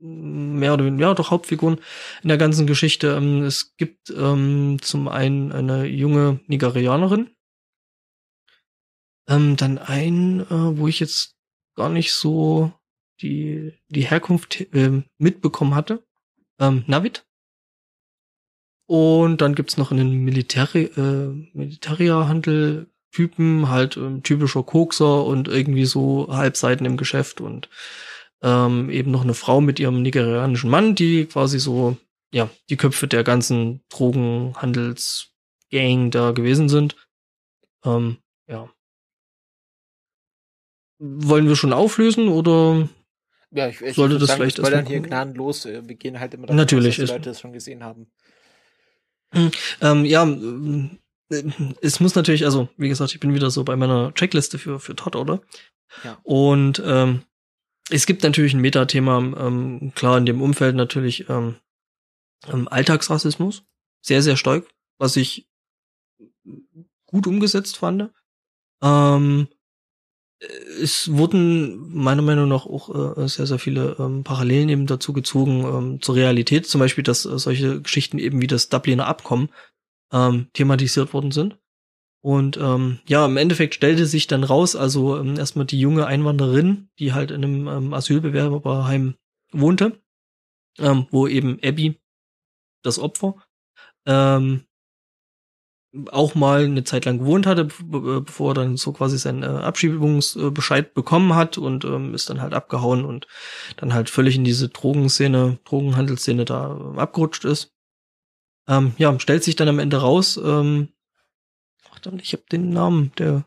mehr 0.00 0.74
oder 0.74 0.84
weniger, 0.84 1.08
ja, 1.08 1.14
doch 1.14 1.30
Hauptfiguren 1.30 1.80
in 2.22 2.28
der 2.28 2.38
ganzen 2.38 2.66
Geschichte. 2.66 3.16
Ähm, 3.16 3.42
es 3.42 3.76
gibt 3.76 4.10
ähm, 4.10 4.78
zum 4.80 5.08
einen 5.08 5.52
eine 5.52 5.86
junge 5.86 6.40
Nigerianerin, 6.46 7.30
ähm, 9.28 9.56
dann 9.56 9.78
ein, 9.78 10.40
äh, 10.40 10.78
wo 10.78 10.88
ich 10.88 11.00
jetzt 11.00 11.36
gar 11.76 11.88
nicht 11.88 12.12
so 12.12 12.72
die, 13.20 13.72
die 13.88 14.06
Herkunft 14.06 14.60
äh, 14.74 15.02
mitbekommen 15.18 15.74
hatte, 15.74 16.04
ähm, 16.60 16.84
Navid. 16.86 17.24
Und 18.86 19.42
dann 19.42 19.54
gibt's 19.54 19.76
noch 19.76 19.90
einen 19.90 20.24
Militari 20.24 20.84
äh, 20.84 22.86
Typen, 23.10 23.68
halt 23.68 23.96
ähm, 23.96 24.22
typischer 24.22 24.62
Kokser 24.62 25.24
und 25.24 25.48
irgendwie 25.48 25.86
so 25.86 26.28
Halbseiten 26.30 26.84
im 26.84 26.96
Geschäft 26.96 27.40
und 27.40 27.68
ähm, 28.42 28.90
eben 28.90 29.10
noch 29.10 29.22
eine 29.22 29.34
Frau 29.34 29.60
mit 29.60 29.80
ihrem 29.80 30.02
nigerianischen 30.02 30.70
Mann, 30.70 30.94
die 30.94 31.26
quasi 31.26 31.58
so, 31.58 31.96
ja, 32.32 32.48
die 32.70 32.76
Köpfe 32.76 33.08
der 33.08 33.24
ganzen 33.24 33.82
Drogenhandelsgang 33.88 36.10
da 36.10 36.30
gewesen 36.32 36.68
sind. 36.68 36.96
Ähm, 37.84 38.18
ja. 38.46 38.68
Wollen 40.98 41.48
wir 41.48 41.56
schon 41.56 41.72
auflösen 41.72 42.28
oder 42.28 42.88
ja, 43.50 43.68
ich, 43.68 43.80
ich 43.80 43.94
sollte 43.94 44.18
das 44.18 44.28
sagen, 44.28 44.40
vielleicht 44.40 44.58
dann 44.58 44.86
hier 44.86 45.00
gnadenlos, 45.00 45.64
äh, 45.64 45.82
wir 45.86 45.94
gehen 45.94 46.20
halt 46.20 46.34
immer 46.34 46.46
davon 46.46 46.56
Natürlich 46.56 46.94
aus, 46.94 47.00
dass 47.00 47.06
die 47.06 47.12
Leute 47.12 47.30
das 47.30 47.40
schon 47.40 47.52
gesehen 47.52 47.82
haben. 47.82 48.10
Ähm, 49.80 50.04
ja, 50.04 50.26
äh, 50.26 51.42
es 51.80 52.00
muss 52.00 52.14
natürlich, 52.14 52.44
also 52.44 52.68
wie 52.76 52.88
gesagt, 52.88 53.14
ich 53.14 53.20
bin 53.20 53.34
wieder 53.34 53.50
so 53.50 53.64
bei 53.64 53.76
meiner 53.76 54.12
Checkliste 54.14 54.58
für 54.58 54.80
für 54.80 54.96
Todd, 54.96 55.16
oder? 55.16 55.40
Ja. 56.04 56.18
Und 56.22 56.82
ähm, 56.84 57.22
es 57.90 58.06
gibt 58.06 58.22
natürlich 58.22 58.54
ein 58.54 58.60
Metathema, 58.60 59.18
ähm, 59.18 59.92
klar 59.94 60.18
in 60.18 60.26
dem 60.26 60.42
Umfeld 60.42 60.76
natürlich 60.76 61.28
ähm, 61.28 61.56
ähm, 62.46 62.68
Alltagsrassismus, 62.68 63.64
sehr, 64.00 64.22
sehr 64.22 64.36
stark, 64.36 64.66
was 64.98 65.16
ich 65.16 65.48
gut 67.06 67.26
umgesetzt 67.26 67.78
fand. 67.78 68.10
Ähm, 68.82 69.48
es 70.80 71.12
wurden 71.12 71.92
meiner 71.92 72.22
Meinung 72.22 72.48
nach 72.48 72.64
auch 72.64 73.16
äh, 73.16 73.28
sehr, 73.28 73.46
sehr 73.46 73.58
viele 73.58 73.96
ähm, 73.98 74.22
Parallelen 74.22 74.68
eben 74.68 74.86
dazu 74.86 75.12
gezogen 75.12 75.64
ähm, 75.64 76.02
zur 76.02 76.14
Realität. 76.14 76.66
Zum 76.66 76.78
Beispiel, 76.78 77.02
dass 77.02 77.24
äh, 77.24 77.38
solche 77.38 77.82
Geschichten 77.82 78.18
eben 78.18 78.40
wie 78.40 78.46
das 78.46 78.68
Dubliner 78.68 79.06
Abkommen 79.06 79.48
ähm, 80.12 80.48
thematisiert 80.52 81.12
worden 81.12 81.32
sind. 81.32 81.58
Und 82.28 82.58
ähm, 82.58 82.98
ja, 83.08 83.24
im 83.24 83.38
Endeffekt 83.38 83.74
stellte 83.74 84.04
sich 84.04 84.26
dann 84.26 84.44
raus, 84.44 84.76
also 84.76 85.16
ähm, 85.16 85.38
erstmal 85.38 85.64
die 85.64 85.80
junge 85.80 86.04
Einwanderin, 86.04 86.90
die 86.98 87.14
halt 87.14 87.30
in 87.30 87.42
einem 87.42 87.68
ähm, 87.68 87.94
Asylbewerberheim 87.94 89.14
wohnte, 89.50 89.98
ähm, 90.78 91.06
wo 91.10 91.26
eben 91.26 91.58
Abby, 91.64 91.98
das 92.82 92.98
Opfer, 92.98 93.36
ähm, 94.04 94.66
auch 96.10 96.34
mal 96.34 96.66
eine 96.66 96.84
Zeit 96.84 97.06
lang 97.06 97.20
gewohnt 97.20 97.46
hatte, 97.46 97.64
bevor 97.64 98.50
er 98.50 98.54
dann 98.56 98.76
so 98.76 98.92
quasi 98.92 99.16
seinen 99.16 99.42
äh, 99.42 99.46
Abschiebungsbescheid 99.46 100.92
bekommen 100.92 101.34
hat 101.34 101.56
und 101.56 101.86
ähm, 101.86 102.12
ist 102.12 102.28
dann 102.28 102.42
halt 102.42 102.52
abgehauen 102.52 103.06
und 103.06 103.26
dann 103.78 103.94
halt 103.94 104.10
völlig 104.10 104.36
in 104.36 104.44
diese 104.44 104.68
Drogenszene, 104.68 105.60
Drogenhandelsszene 105.64 106.44
da 106.44 106.76
äh, 106.94 107.00
abgerutscht 107.00 107.46
ist. 107.46 107.72
Ähm, 108.68 108.92
ja, 108.98 109.18
stellt 109.18 109.44
sich 109.44 109.56
dann 109.56 109.68
am 109.68 109.78
Ende 109.78 109.96
raus, 109.96 110.36
ähm, 110.36 110.90
verdammt, 111.98 112.22
ich 112.22 112.32
habe 112.32 112.44
den 112.50 112.70
Namen 112.70 113.12
der 113.18 113.44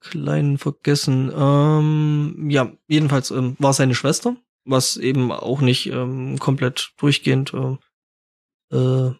Kleinen 0.00 0.56
vergessen. 0.56 1.30
Ähm, 1.34 2.48
ja, 2.50 2.72
jedenfalls 2.88 3.30
ähm, 3.30 3.56
war 3.58 3.74
seine 3.74 3.94
Schwester, 3.94 4.36
was 4.64 4.96
eben 4.96 5.30
auch 5.30 5.60
nicht 5.60 5.86
ähm, 5.86 6.38
komplett 6.38 6.92
durchgehend 6.96 7.52
äh, 7.52 7.76
äh, 8.76 9.14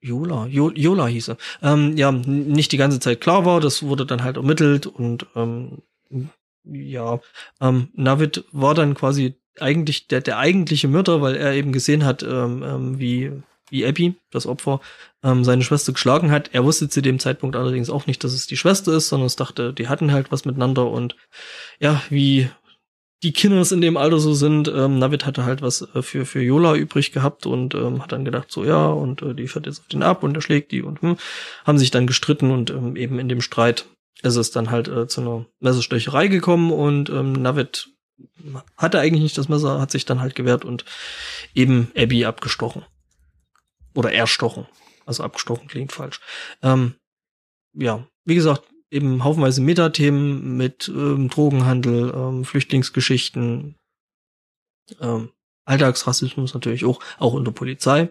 Jola, 0.00 0.46
jo, 0.46 0.70
Jola 0.70 1.06
hieß 1.06 1.30
er. 1.30 1.36
Ähm, 1.60 1.96
ja, 1.96 2.12
nicht 2.12 2.70
die 2.70 2.76
ganze 2.76 3.00
Zeit 3.00 3.20
klar 3.20 3.44
war, 3.44 3.60
das 3.60 3.82
wurde 3.82 4.06
dann 4.06 4.22
halt 4.22 4.36
ermittelt 4.36 4.86
und 4.86 5.26
ähm, 5.34 5.82
ja, 6.64 7.20
ähm, 7.60 7.88
Navid 7.94 8.44
war 8.52 8.74
dann 8.74 8.94
quasi 8.94 9.34
eigentlich 9.58 10.06
der, 10.06 10.20
der 10.20 10.38
eigentliche 10.38 10.86
Mörder, 10.86 11.20
weil 11.20 11.34
er 11.34 11.54
eben 11.54 11.72
gesehen 11.72 12.04
hat, 12.04 12.22
ähm, 12.22 12.62
ähm, 12.62 12.98
wie 13.00 13.32
wie 13.70 13.86
Abby, 13.86 14.14
das 14.30 14.46
Opfer, 14.46 14.80
ähm, 15.22 15.44
seine 15.44 15.62
Schwester 15.62 15.92
geschlagen 15.92 16.30
hat. 16.30 16.50
Er 16.52 16.64
wusste 16.64 16.88
zu 16.88 17.02
dem 17.02 17.18
Zeitpunkt 17.18 17.56
allerdings 17.56 17.90
auch 17.90 18.06
nicht, 18.06 18.22
dass 18.24 18.32
es 18.32 18.46
die 18.46 18.56
Schwester 18.56 18.92
ist, 18.92 19.08
sondern 19.08 19.26
es 19.26 19.36
dachte, 19.36 19.72
die 19.72 19.88
hatten 19.88 20.12
halt 20.12 20.30
was 20.32 20.44
miteinander 20.44 20.90
und 20.90 21.16
ja, 21.78 22.02
wie 22.10 22.48
die 23.22 23.32
Kinders 23.32 23.72
in 23.72 23.80
dem 23.80 23.96
Alter 23.96 24.20
so 24.20 24.32
sind, 24.32 24.68
ähm, 24.68 24.98
Navid 24.98 25.26
hatte 25.26 25.44
halt 25.44 25.60
was 25.60 25.82
äh, 25.94 26.02
für, 26.02 26.24
für 26.24 26.40
Yola 26.40 26.74
übrig 26.74 27.12
gehabt 27.12 27.46
und 27.46 27.74
ähm, 27.74 28.02
hat 28.02 28.12
dann 28.12 28.24
gedacht, 28.24 28.50
so 28.50 28.64
ja, 28.64 28.86
und 28.86 29.22
äh, 29.22 29.34
die 29.34 29.48
fährt 29.48 29.66
jetzt 29.66 29.80
auf 29.80 29.88
den 29.88 30.02
ab 30.02 30.22
und 30.22 30.36
er 30.36 30.42
schlägt 30.42 30.70
die 30.70 30.82
und 30.82 31.02
hm, 31.02 31.16
haben 31.64 31.78
sich 31.78 31.90
dann 31.90 32.06
gestritten 32.06 32.50
und 32.50 32.70
ähm, 32.70 32.94
eben 32.96 33.18
in 33.18 33.28
dem 33.28 33.40
Streit 33.40 33.86
ist 34.22 34.36
es 34.36 34.50
dann 34.50 34.70
halt 34.70 34.88
äh, 34.88 35.08
zu 35.08 35.20
einer 35.20 35.46
Messerstecherei 35.60 36.28
gekommen 36.28 36.70
und 36.70 37.10
ähm, 37.10 37.32
Navid 37.32 37.88
hatte 38.76 39.00
eigentlich 39.00 39.22
nicht 39.22 39.38
das 39.38 39.48
Messer, 39.48 39.80
hat 39.80 39.90
sich 39.90 40.04
dann 40.04 40.20
halt 40.20 40.34
gewehrt 40.34 40.64
und 40.64 40.84
eben 41.54 41.90
Abby 41.96 42.24
abgestochen. 42.24 42.84
Oder 43.98 44.12
erstochen. 44.12 44.68
Also 45.06 45.24
abgestochen 45.24 45.66
klingt 45.66 45.90
falsch. 45.90 46.20
Ähm, 46.62 46.94
ja, 47.76 48.06
wie 48.24 48.36
gesagt, 48.36 48.62
eben 48.92 49.24
haufenweise 49.24 49.60
Metathemen 49.60 50.56
mit 50.56 50.86
ähm, 50.86 51.28
Drogenhandel, 51.28 52.14
ähm, 52.14 52.44
Flüchtlingsgeschichten, 52.44 53.74
ähm, 55.00 55.32
Alltagsrassismus 55.64 56.54
natürlich 56.54 56.84
auch, 56.84 57.00
auch 57.18 57.34
in 57.34 57.44
der 57.44 57.50
Polizei. 57.50 58.08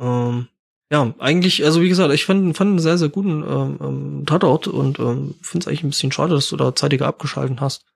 Ähm, 0.00 0.48
ja, 0.90 1.14
eigentlich, 1.20 1.64
also 1.64 1.80
wie 1.80 1.88
gesagt, 1.88 2.12
ich 2.12 2.24
fand, 2.24 2.56
fand 2.56 2.70
einen 2.70 2.78
sehr, 2.80 2.98
sehr 2.98 3.08
guten 3.08 3.44
ähm, 3.44 3.78
ähm, 3.80 4.26
Tatort 4.26 4.66
und 4.66 4.98
ähm, 4.98 5.36
finde 5.42 5.62
es 5.62 5.68
eigentlich 5.68 5.84
ein 5.84 5.90
bisschen 5.90 6.10
schade, 6.10 6.34
dass 6.34 6.48
du 6.48 6.56
da 6.56 6.74
zeitiger 6.74 7.06
abgeschalten 7.06 7.60
hast. 7.60 7.86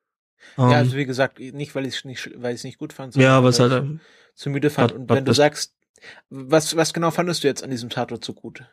Ähm, 0.59 0.71
ja, 0.71 0.77
also 0.79 0.97
wie 0.97 1.07
gesagt, 1.07 1.39
nicht, 1.39 1.75
weil 1.75 1.87
ich 1.87 1.97
es 1.97 2.05
nicht, 2.05 2.31
weil 2.37 2.55
nicht 2.63 2.79
gut 2.79 2.93
fand, 2.93 3.13
sondern 3.13 3.31
ja, 3.31 3.43
weil 3.43 3.51
es 3.51 3.61
halt 3.61 3.73
ähm, 3.73 4.01
zu 4.35 4.51
müde 4.51 4.71
fand. 4.71 4.93
und 4.93 5.09
wenn 5.09 5.25
du 5.25 5.33
sagst, 5.33 5.75
was, 6.29 6.77
was 6.77 6.93
genau 6.93 7.11
fandest 7.11 7.45
du 7.45 7.49
jetzt 7.49 7.63
an 7.63 7.71
diesem 7.71 7.91
Tatort 7.91 8.25
so 8.25 8.33
gut? 8.33 8.65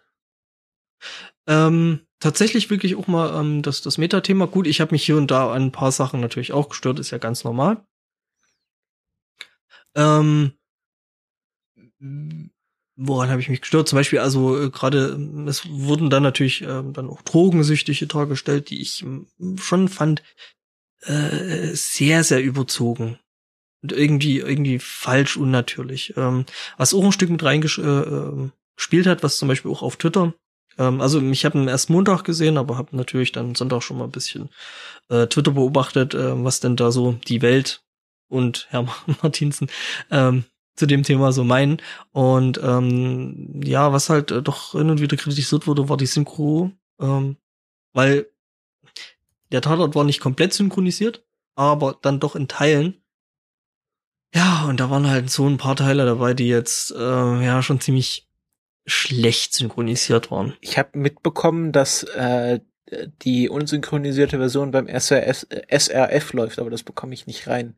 Ähm, 1.48 2.02
tatsächlich 2.20 2.70
wirklich 2.70 2.96
auch 2.96 3.08
mal 3.08 3.40
ähm, 3.40 3.62
das, 3.62 3.82
das 3.82 3.98
Metathema. 3.98 4.46
Gut, 4.46 4.68
ich 4.68 4.82
habe 4.82 4.92
mich 4.92 5.04
hier 5.04 5.18
und 5.18 5.32
da 5.32 5.52
an 5.52 5.64
ein 5.64 5.72
paar 5.72 5.92
Sachen 5.92 6.20
natürlich 6.20 6.54
auch 6.54 6.70
gestört, 6.70 7.00
ist 7.00 7.12
ja 7.12 7.18
ganz 7.18 7.44
normal. 7.44 7.84
Ähm, 9.96 10.54
woran 12.96 13.30
habe 13.30 13.42
ich 13.42 13.50
mich 13.50 13.62
gestört? 13.62 13.88
Zum 13.88 13.98
Beispiel, 13.98 14.20
also 14.20 14.60
äh, 14.62 14.70
gerade, 14.70 15.18
es 15.48 15.68
wurden 15.70 16.10
dann 16.10 16.24
natürlich 16.24 16.62
äh, 16.62 16.84
dann 16.92 17.10
auch 17.10 17.22
Drogensüchtige 17.22 18.08
dargestellt, 18.08 18.70
die 18.70 18.82
ich 18.82 19.04
äh, 19.04 19.58
schon 19.58 19.88
fand 19.88 20.24
äh, 21.02 21.74
sehr, 21.74 22.24
sehr 22.24 22.42
überzogen. 22.42 23.20
Und 23.82 23.92
irgendwie, 23.92 24.40
irgendwie 24.40 24.80
falsch 24.80 25.38
unnatürlich. 25.38 26.14
Ähm, 26.16 26.46
was 26.78 26.94
auch 26.94 27.04
ein 27.04 27.12
Stück 27.12 27.32
mit 27.32 27.44
reingespielt 27.44 29.06
äh, 29.06 29.10
hat, 29.10 29.24
was 29.24 29.38
zum 29.38 29.48
Beispiel 29.48 29.72
auch 29.72 29.82
auf 29.82 29.98
Twitter 29.98 30.34
ähm, 30.78 31.02
also 31.02 31.22
ich 31.22 31.46
habe 31.46 31.58
ihn 31.58 31.68
erst 31.68 31.90
Montag 31.90 32.24
gesehen, 32.24 32.58
aber 32.58 32.78
habe 32.78 32.96
natürlich 32.96 33.32
dann 33.32 33.56
Sonntag 33.56 33.84
schon 33.84 33.98
mal 33.98 34.06
ein 34.06 34.12
bisschen 34.12 34.50
äh, 35.10 35.28
Twitter 35.28 35.52
beobachtet, 35.52 36.14
äh, 36.14 36.44
was 36.44 36.60
denn 36.60 36.76
da 36.76 36.92
so 36.92 37.14
die 37.28 37.42
Welt 37.42 37.84
und 38.30 38.68
Herr 38.70 38.88
Martinsen 39.22 39.68
ähm, 40.10 40.46
zu 40.76 40.86
dem 40.86 41.04
Thema 41.04 41.32
so 41.32 41.44
meinen. 41.44 41.82
Und 42.12 42.60
ähm, 42.64 43.62
ja, 43.64 43.92
was 43.94 44.10
halt 44.10 44.32
äh, 44.32 44.42
doch 44.42 44.72
hin 44.72 44.90
und 44.90 45.02
wieder 45.02 45.18
kritisiert 45.18 45.68
wurde, 45.68 45.90
war 45.90 45.98
die 45.98 46.06
Synchro, 46.06 46.72
ähm, 47.00 47.38
weil 47.94 48.28
der 49.52 49.62
Tatort 49.62 49.96
war 49.96 50.04
nicht 50.04 50.20
komplett 50.20 50.54
synchronisiert, 50.54 51.24
aber 51.56 51.98
dann 52.02 52.20
doch 52.20 52.36
in 52.36 52.48
Teilen. 52.48 53.02
Ja, 54.34 54.66
und 54.68 54.80
da 54.80 54.90
waren 54.90 55.10
halt 55.10 55.30
so 55.30 55.48
ein 55.48 55.58
paar 55.58 55.76
Teile 55.76 56.06
dabei, 56.06 56.34
die 56.34 56.48
jetzt 56.48 56.92
äh, 56.92 57.46
ja 57.46 57.62
schon 57.62 57.82
ziemlich 57.82 58.30
schlecht 58.86 59.54
synchronisiert 59.54 60.32
waren. 60.32 60.54
Ich 60.62 60.78
habe 60.78 60.98
mitbekommen, 60.98 61.72
dass 61.72 62.04
äh, 62.04 62.60
die 63.22 63.50
unsynchronisierte 63.50 64.38
Version 64.38 64.72
beim 64.72 64.88
SRF, 64.88 65.46
SRF 65.70 66.34
läuft, 66.34 66.60
aber 66.60 66.70
das 66.70 66.84
bekomme 66.84 67.14
ich 67.14 67.28
nicht 67.28 67.48
rein. 67.48 67.76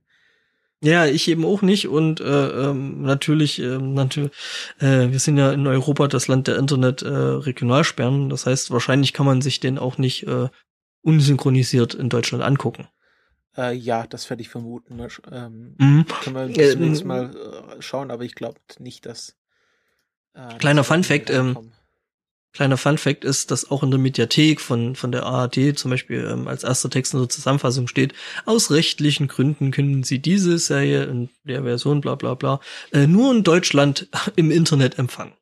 Ja, 0.84 1.06
ich 1.06 1.30
eben 1.30 1.46
auch 1.46 1.62
nicht 1.62 1.88
und 1.88 2.20
äh, 2.20 2.26
ähm, 2.26 3.04
natürlich, 3.04 3.58
äh, 3.60 3.78
natürlich, 3.78 4.32
äh, 4.80 5.12
wir 5.12 5.20
sind 5.20 5.38
ja 5.38 5.54
in 5.54 5.66
Europa 5.66 6.10
das 6.10 6.28
Land 6.28 6.48
der 6.48 6.58
Internet 6.58 7.02
äh. 7.04 8.30
Das 8.30 8.46
heißt, 8.46 8.70
wahrscheinlich 8.70 9.14
kann 9.14 9.26
man 9.26 9.42
sich 9.42 9.62
den 9.62 9.80
auch 9.80 9.98
nicht 9.98 10.28
äh, 10.28 10.50
unsynchronisiert 11.04 11.94
in 11.94 12.10
Deutschland 12.10 12.44
angucken. 12.44 12.88
Äh, 13.56 13.76
ja, 13.76 14.08
das 14.08 14.30
werde 14.30 14.42
ich 14.42 14.50
vermuten. 14.50 15.00
Ähm, 15.32 15.76
mhm. 15.78 16.06
Können 16.24 16.56
wir 16.56 16.72
zunächst 16.72 17.04
äh, 17.04 17.06
mal 17.06 17.36
äh, 17.36 17.82
schauen, 17.82 18.10
aber 18.10 18.24
ich 18.24 18.34
glaube 18.34 18.60
nicht, 18.80 19.06
dass 19.06 19.36
Ah, 20.34 20.56
kleiner 20.58 20.84
Fun 20.84 21.04
Fact, 21.04 21.30
ähm, 21.30 21.72
kleiner 22.54 22.78
Fun 22.78 22.98
Fact 22.98 23.24
ist, 23.24 23.52
dass 23.52 23.70
auch 23.70 23.84
in 23.84 23.92
der 23.92 24.00
Mediathek 24.00 24.62
von, 24.62 24.96
von 24.96 25.12
der 25.12 25.24
ARD 25.24 25.78
zum 25.78 25.92
Beispiel 25.92 26.28
ähm, 26.30 26.48
als 26.48 26.64
erster 26.64 26.90
Text 26.90 27.14
in 27.14 27.20
der 27.20 27.30
Zusammenfassung 27.30 27.88
steht, 27.88 28.14
aus 28.46 28.72
rechtlichen 28.72 29.28
Gründen 29.28 29.72
können 29.72 30.04
Sie 30.04 30.20
diese 30.20 30.58
Serie 30.58 31.04
in 31.04 31.30
der 31.44 31.64
Version 31.64 32.02
bla 32.02 32.16
bla 32.16 32.34
bla 32.34 32.60
äh, 32.92 33.06
nur 33.06 33.32
in 33.32 33.44
Deutschland 33.44 34.10
im 34.36 34.50
Internet 34.50 34.98
empfangen. 34.98 35.34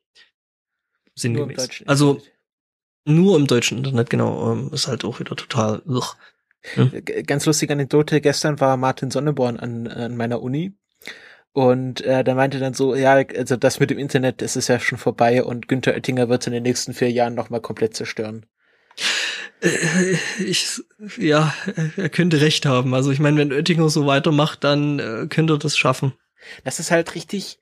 Sinngemäß. 1.14 1.82
Also 1.86 2.22
nur 3.04 3.36
im 3.36 3.46
deutschen 3.46 3.78
Internet, 3.78 4.10
genau, 4.10 4.52
ähm, 4.52 4.70
ist 4.72 4.88
halt 4.88 5.04
auch 5.04 5.20
wieder 5.20 5.36
total. 5.36 5.82
Ugh. 5.86 6.14
Hm? 6.74 7.02
Ganz 7.26 7.44
lustige 7.46 7.72
Anekdote, 7.72 8.20
gestern 8.20 8.60
war 8.60 8.76
Martin 8.76 9.10
Sonneborn 9.10 9.58
an, 9.58 9.88
an 9.88 10.16
meiner 10.16 10.40
Uni 10.40 10.74
und 11.52 12.00
äh, 12.00 12.24
da 12.24 12.34
meinte 12.34 12.58
dann 12.58 12.72
so, 12.72 12.94
ja, 12.94 13.12
also 13.36 13.56
das 13.56 13.78
mit 13.78 13.90
dem 13.90 13.98
Internet, 13.98 14.40
das 14.40 14.56
ist 14.56 14.68
ja 14.68 14.80
schon 14.80 14.98
vorbei 14.98 15.44
und 15.44 15.68
Günther 15.68 15.92
Oettinger 15.92 16.28
wird 16.28 16.42
es 16.42 16.46
in 16.46 16.54
den 16.54 16.62
nächsten 16.62 16.94
vier 16.94 17.10
Jahren 17.10 17.34
nochmal 17.34 17.60
komplett 17.60 17.94
zerstören. 17.94 18.46
Äh, 19.60 20.16
ich, 20.42 20.80
ja, 21.18 21.54
er 21.96 22.08
könnte 22.08 22.40
recht 22.40 22.64
haben. 22.64 22.94
Also 22.94 23.10
ich 23.10 23.20
meine, 23.20 23.36
wenn 23.36 23.52
Oettinger 23.52 23.90
so 23.90 24.06
weitermacht, 24.06 24.64
dann 24.64 24.98
äh, 24.98 25.26
könnte 25.28 25.54
er 25.54 25.58
das 25.58 25.76
schaffen. 25.76 26.14
Das 26.64 26.80
ist 26.80 26.90
halt 26.90 27.14
richtig. 27.14 27.58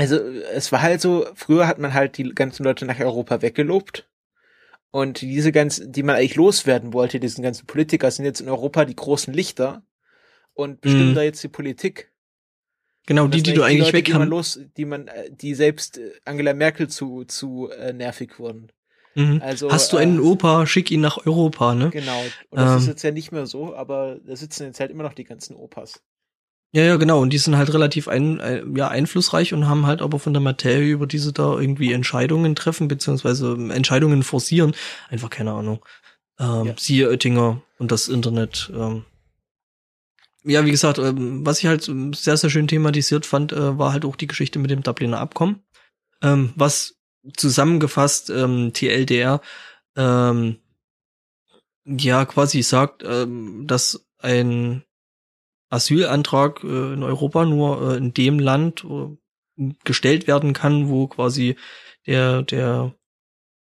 Also 0.00 0.16
es 0.16 0.72
war 0.72 0.80
halt 0.80 1.02
so, 1.02 1.26
früher 1.34 1.66
hat 1.66 1.78
man 1.78 1.92
halt 1.92 2.16
die 2.16 2.30
ganzen 2.30 2.64
Leute 2.64 2.86
nach 2.86 2.98
Europa 2.98 3.42
weggelobt. 3.42 4.08
Und 4.90 5.20
diese 5.20 5.52
ganzen, 5.52 5.92
die 5.92 6.02
man 6.02 6.16
eigentlich 6.16 6.36
loswerden 6.36 6.92
wollte, 6.94 7.20
diesen 7.20 7.44
ganzen 7.44 7.66
Politiker, 7.66 8.10
sind 8.10 8.24
jetzt 8.24 8.40
in 8.40 8.48
Europa 8.48 8.86
die 8.86 8.96
großen 8.96 9.32
Lichter 9.32 9.82
und 10.54 10.80
bestimmen 10.80 11.12
mm. 11.12 11.14
da 11.14 11.22
jetzt 11.22 11.44
die 11.44 11.48
Politik. 11.48 12.10
Genau, 13.06 13.28
die, 13.28 13.42
die 13.42 13.52
du 13.52 13.62
eigentlich 13.62 13.92
Leute, 13.92 13.92
weg 13.92 14.04
die 14.06 14.12
man 14.14 14.28
los, 14.28 14.58
die 14.76 14.84
man, 14.86 15.08
äh, 15.08 15.30
die 15.30 15.54
selbst 15.54 15.98
äh, 15.98 16.12
Angela 16.24 16.54
Merkel 16.54 16.88
zu, 16.88 17.24
zu 17.24 17.68
äh, 17.70 17.92
nervig 17.92 18.38
wurden. 18.38 18.72
Mhm. 19.14 19.42
Also, 19.44 19.70
Hast 19.70 19.92
du 19.92 19.98
einen 19.98 20.18
äh, 20.18 20.22
Opa, 20.22 20.66
schick 20.66 20.90
ihn 20.90 21.00
nach 21.02 21.26
Europa, 21.26 21.74
ne? 21.74 21.90
Genau. 21.90 22.22
Und 22.50 22.58
das 22.58 22.72
ähm, 22.72 22.78
ist 22.78 22.86
jetzt 22.86 23.02
ja 23.02 23.10
nicht 23.10 23.32
mehr 23.32 23.46
so, 23.46 23.74
aber 23.74 24.18
da 24.24 24.34
sitzen 24.34 24.64
jetzt 24.64 24.80
halt 24.80 24.90
immer 24.90 25.02
noch 25.02 25.14
die 25.14 25.24
ganzen 25.24 25.56
Opas. 25.56 26.02
Ja, 26.72 26.82
ja, 26.84 26.96
genau. 26.96 27.20
Und 27.20 27.32
die 27.32 27.38
sind 27.38 27.56
halt 27.56 27.72
relativ 27.74 28.06
ein, 28.06 28.38
äh, 28.38 28.62
ja, 28.76 28.88
einflussreich 28.88 29.52
und 29.52 29.68
haben 29.68 29.86
halt 29.86 30.02
aber 30.02 30.20
von 30.20 30.32
der 30.32 30.42
Materie, 30.42 30.92
über 30.92 31.06
diese 31.06 31.32
da 31.32 31.58
irgendwie 31.58 31.92
Entscheidungen 31.92 32.54
treffen, 32.54 32.86
beziehungsweise 32.86 33.52
ähm, 33.52 33.70
Entscheidungen 33.70 34.22
forcieren. 34.22 34.74
Einfach 35.08 35.30
keine 35.30 35.52
Ahnung. 35.52 35.84
Ähm, 36.38 36.66
ja. 36.66 36.74
Siehe 36.78 37.08
Oettinger 37.08 37.60
und 37.78 37.90
das 37.90 38.08
Internet. 38.08 38.70
Ähm, 38.72 39.04
ja, 40.44 40.64
wie 40.64 40.70
gesagt, 40.70 40.98
ähm, 40.98 41.44
was 41.44 41.58
ich 41.58 41.66
halt 41.66 41.90
sehr, 42.14 42.36
sehr 42.36 42.50
schön 42.50 42.68
thematisiert 42.68 43.26
fand, 43.26 43.52
äh, 43.52 43.76
war 43.76 43.92
halt 43.92 44.04
auch 44.04 44.16
die 44.16 44.28
Geschichte 44.28 44.60
mit 44.60 44.70
dem 44.70 44.82
Dubliner 44.82 45.18
Abkommen. 45.18 45.64
Ähm, 46.22 46.52
was 46.54 46.94
zusammengefasst 47.36 48.30
ähm, 48.30 48.72
TLDR 48.72 49.40
ähm, 49.96 50.56
ja 51.84 52.24
quasi 52.24 52.62
sagt, 52.62 53.02
ähm, 53.04 53.66
dass 53.66 54.06
ein 54.18 54.84
Asylantrag 55.70 56.62
äh, 56.64 56.92
in 56.92 57.02
Europa 57.02 57.44
nur 57.44 57.92
äh, 57.92 57.96
in 57.96 58.12
dem 58.12 58.38
Land 58.38 58.84
äh, 58.84 59.74
gestellt 59.84 60.26
werden 60.26 60.52
kann, 60.52 60.88
wo 60.88 61.06
quasi 61.06 61.56
der 62.06 62.42
der 62.42 62.94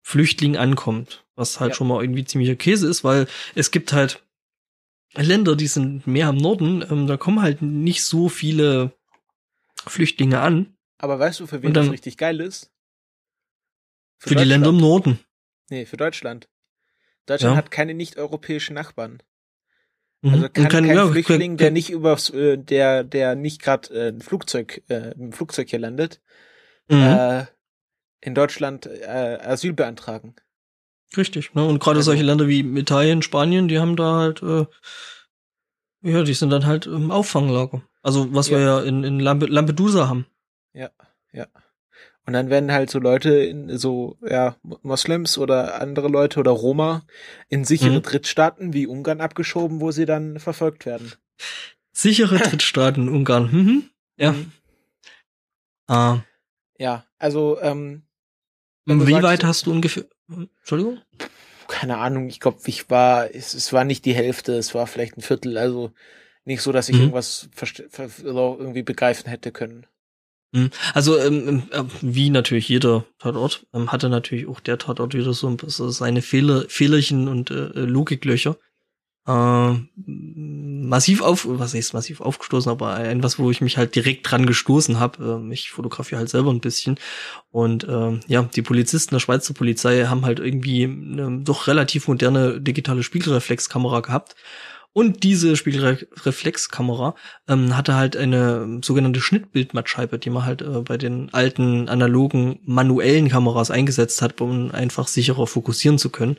Flüchtling 0.01 0.57
ankommt, 0.57 1.25
was 1.35 1.59
halt 1.59 1.71
ja. 1.71 1.75
schon 1.75 1.87
mal 1.87 2.01
irgendwie 2.01 2.25
ziemlicher 2.25 2.55
Käse 2.55 2.87
ist, 2.87 3.03
weil 3.03 3.27
es 3.55 3.71
gibt 3.71 3.93
halt 3.93 4.23
Länder, 5.13 5.55
die 5.55 5.67
sind 5.67 6.07
mehr 6.07 6.27
am 6.27 6.37
Norden, 6.37 6.83
ähm, 6.89 7.07
da 7.07 7.17
kommen 7.17 7.41
halt 7.41 7.61
nicht 7.61 8.03
so 8.03 8.29
viele 8.29 8.93
Flüchtlinge 9.85 10.39
an. 10.39 10.75
Aber 10.97 11.19
weißt 11.19 11.39
du, 11.41 11.47
für 11.47 11.61
wen 11.61 11.73
dann, 11.73 11.85
das 11.85 11.93
richtig 11.93 12.17
geil 12.17 12.39
ist? 12.39 12.71
Für, 14.17 14.29
für 14.29 14.35
die 14.35 14.43
Länder 14.43 14.69
im 14.69 14.77
Norden. 14.77 15.19
Nee, 15.69 15.85
für 15.85 15.97
Deutschland. 15.97 16.47
Deutschland 17.25 17.53
ja. 17.53 17.57
hat 17.57 17.71
keine 17.71 17.93
nicht-europäischen 17.93 18.73
Nachbarn. 18.73 19.21
Mhm. 20.21 20.34
Also 20.34 20.49
kann, 20.49 20.67
kann 20.69 20.86
kein 20.86 20.95
ja, 20.95 21.07
Flüchtling, 21.07 21.51
kann, 21.51 21.57
der 21.57 21.71
nicht 21.71 21.89
übers, 21.89 22.29
äh, 22.29 22.57
der, 22.57 23.03
der 23.03 23.36
nicht 23.36 23.62
gerade 23.62 23.93
äh, 23.93 24.07
ein 24.10 24.21
Flugzeug, 24.21 24.84
äh, 24.88 25.13
ein 25.15 25.34
Flugzeug 25.34 25.69
hier 25.69 25.79
landet, 25.79 26.21
mhm. 26.89 27.01
äh, 27.01 27.45
in 28.21 28.36
Deutschland 28.36 28.86
äh, 28.86 29.39
Asyl 29.41 29.73
beantragen. 29.73 30.36
Richtig, 31.17 31.53
ne? 31.55 31.65
Und 31.65 31.79
gerade 31.79 31.97
also, 31.97 32.12
solche 32.12 32.23
Länder 32.23 32.47
wie 32.47 32.60
Italien, 32.60 33.21
Spanien, 33.21 33.67
die 33.67 33.79
haben 33.79 33.95
da 33.95 34.17
halt, 34.17 34.41
äh, 34.43 34.65
ja, 36.03 36.23
die 36.23 36.34
sind 36.34 36.51
dann 36.51 36.65
halt 36.65 36.86
im 36.86 37.12
Auffanglager. 37.12 37.81
Also 38.01 38.34
was 38.34 38.49
ja. 38.49 38.57
wir 38.57 38.65
ja 38.65 38.81
in, 38.81 39.03
in 39.03 39.19
Lampedusa 39.19 40.07
haben. 40.07 40.25
Ja, 40.73 40.89
ja. 41.34 41.47
Und 42.25 42.34
dann 42.34 42.49
werden 42.49 42.71
halt 42.71 42.89
so 42.89 42.99
Leute, 42.99 43.31
in, 43.31 43.77
so 43.77 44.17
ja, 44.21 44.55
Moslems 44.84 45.38
oder 45.38 45.81
andere 45.81 46.07
Leute 46.07 46.39
oder 46.39 46.51
Roma 46.51 47.03
in 47.49 47.65
sichere 47.65 47.97
mhm. 47.97 48.03
Drittstaaten 48.03 48.73
wie 48.73 48.88
Ungarn 48.88 49.21
abgeschoben, 49.21 49.81
wo 49.81 49.91
sie 49.91 50.05
dann 50.05 50.39
verfolgt 50.39 50.86
werden. 50.86 51.13
Sichere 51.91 52.38
Drittstaaten 52.39 53.10
Ungarn. 53.10 53.49
Mhm. 53.51 53.89
Ja. 54.17 54.34
Mhm. 54.34 54.51
Ah. 55.88 56.19
Ja, 56.77 57.05
also 57.17 57.60
ähm, 57.62 58.03
wie 58.86 59.12
sagst, 59.12 59.23
weit 59.23 59.43
hast 59.43 59.65
du 59.65 59.71
ungefähr? 59.71 60.05
Entschuldigung? 60.60 60.99
Keine 61.67 61.97
Ahnung, 61.97 62.27
ich 62.27 62.39
glaube, 62.39 62.60
ich 62.65 62.89
war, 62.89 63.34
es, 63.34 63.53
es 63.53 63.73
war 63.73 63.84
nicht 63.84 64.05
die 64.05 64.15
Hälfte, 64.15 64.53
es 64.53 64.73
war 64.73 64.88
vielleicht 64.88 65.17
ein 65.17 65.21
Viertel, 65.21 65.57
also 65.57 65.91
nicht 66.43 66.62
so, 66.62 66.71
dass 66.71 66.89
ich 66.89 66.95
mhm. 66.95 67.01
irgendwas 67.01 67.49
irgendwie 68.23 68.84
begreifen 68.84 69.29
hätte 69.29 69.51
können. 69.51 69.86
Mhm. 70.53 70.69
Also 70.93 71.17
ähm, 71.17 71.63
äh, 71.71 71.83
wie 72.01 72.29
natürlich 72.29 72.67
jeder 72.67 73.05
Tatort 73.19 73.65
ähm, 73.73 73.91
hatte 73.91 74.09
natürlich 74.09 74.47
auch 74.47 74.59
der 74.59 74.77
Tatort 74.77 75.13
wieder 75.13 75.33
so 75.33 75.57
seine 75.89 76.21
Fehler, 76.21 76.65
Fehlerchen 76.67 77.27
und 77.27 77.51
äh, 77.51 77.69
Logiklöcher. 77.73 78.57
Äh, 79.27 79.73
massiv 79.95 81.21
auf, 81.21 81.45
was 81.47 81.75
heißt 81.75 81.93
massiv 81.93 82.21
aufgestoßen, 82.21 82.71
aber 82.71 82.95
ein 82.95 83.21
was, 83.21 83.37
wo 83.37 83.51
ich 83.51 83.61
mich 83.61 83.77
halt 83.77 83.95
direkt 83.95 84.29
dran 84.29 84.47
gestoßen 84.47 84.99
habe. 84.99 85.41
Äh, 85.47 85.53
ich 85.53 85.69
fotografiere 85.69 86.19
halt 86.19 86.29
selber 86.29 86.51
ein 86.51 86.59
bisschen 86.59 86.99
und 87.51 87.85
äh, 87.85 88.19
ja, 88.27 88.43
die 88.43 88.61
Polizisten 88.63 89.15
der 89.15 89.19
Schweizer 89.19 89.53
Polizei 89.53 90.05
haben 90.05 90.25
halt 90.25 90.39
irgendwie 90.39 90.83
eine 90.83 91.43
doch 91.43 91.67
relativ 91.67 92.07
moderne 92.07 92.59
digitale 92.59 93.03
Spiegelreflexkamera 93.03 94.01
gehabt 94.01 94.35
und 94.93 95.23
diese 95.23 95.56
Spiegelreflexkamera 95.56 97.15
ähm, 97.47 97.77
hatte 97.77 97.95
halt 97.95 98.17
eine 98.17 98.82
sogenannte 98.84 99.21
Schnittbildmattscheibe, 99.21 100.19
die 100.19 100.30
man 100.30 100.45
halt 100.45 100.62
äh, 100.62 100.82
bei 100.82 100.97
den 100.97 101.34
alten 101.34 101.88
analogen 101.88 102.60
manuellen 102.65 103.30
Kameras 103.30 103.71
eingesetzt 103.71 104.21
hat, 104.21 104.41
um 104.41 104.71
einfach 104.71 105.08
sicherer 105.08 105.47
fokussieren 105.47 105.97
zu 105.97 106.10
können. 106.10 106.38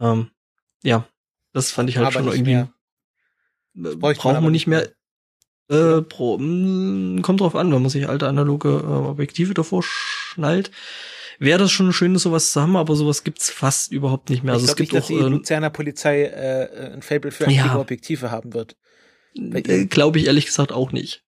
Ähm, 0.00 0.30
ja, 0.82 1.08
das 1.52 1.70
fand 1.70 1.88
ich 1.88 1.96
halt 1.96 2.08
Aber 2.08 2.24
schon 2.24 2.32
irgendwie. 2.32 2.52
Äh, 2.52 3.96
braucht 3.96 4.24
man, 4.24 4.42
man 4.42 4.52
nicht 4.52 4.66
mehr. 4.66 4.90
Äh, 5.70 6.02
pro, 6.02 6.38
mh, 6.38 6.44
hm, 6.44 7.22
kommt 7.22 7.40
drauf 7.40 7.54
an, 7.54 7.72
wenn 7.72 7.82
man 7.82 7.90
sich 7.90 8.08
alte 8.08 8.28
analoge 8.28 8.68
äh, 8.68 9.08
Objektive 9.08 9.54
davor 9.54 9.82
schnallt 9.82 10.70
wäre 11.38 11.58
das 11.58 11.70
schon 11.70 11.92
schön, 11.92 12.16
sowas 12.16 12.52
zu 12.52 12.60
haben, 12.60 12.76
aber 12.76 12.96
sowas 12.96 13.24
gibt's 13.24 13.50
fast 13.50 13.92
überhaupt 13.92 14.30
nicht 14.30 14.42
mehr. 14.42 14.54
Also 14.54 14.66
ich 14.66 14.74
glaube 14.74 14.82
nicht, 14.82 14.94
dass 14.94 15.06
die 15.06 15.14
äh, 15.14 15.28
Luzerner 15.28 15.70
Polizei 15.70 16.24
äh, 16.24 16.92
ein 16.92 17.02
Fable 17.02 17.30
für 17.30 17.50
ja, 17.50 17.78
Objektive 17.78 18.30
haben 18.30 18.54
wird. 18.54 18.76
Äh, 19.34 19.86
glaube 19.86 20.18
ich 20.18 20.26
ehrlich 20.26 20.46
gesagt 20.46 20.72
auch 20.72 20.92
nicht. 20.92 21.24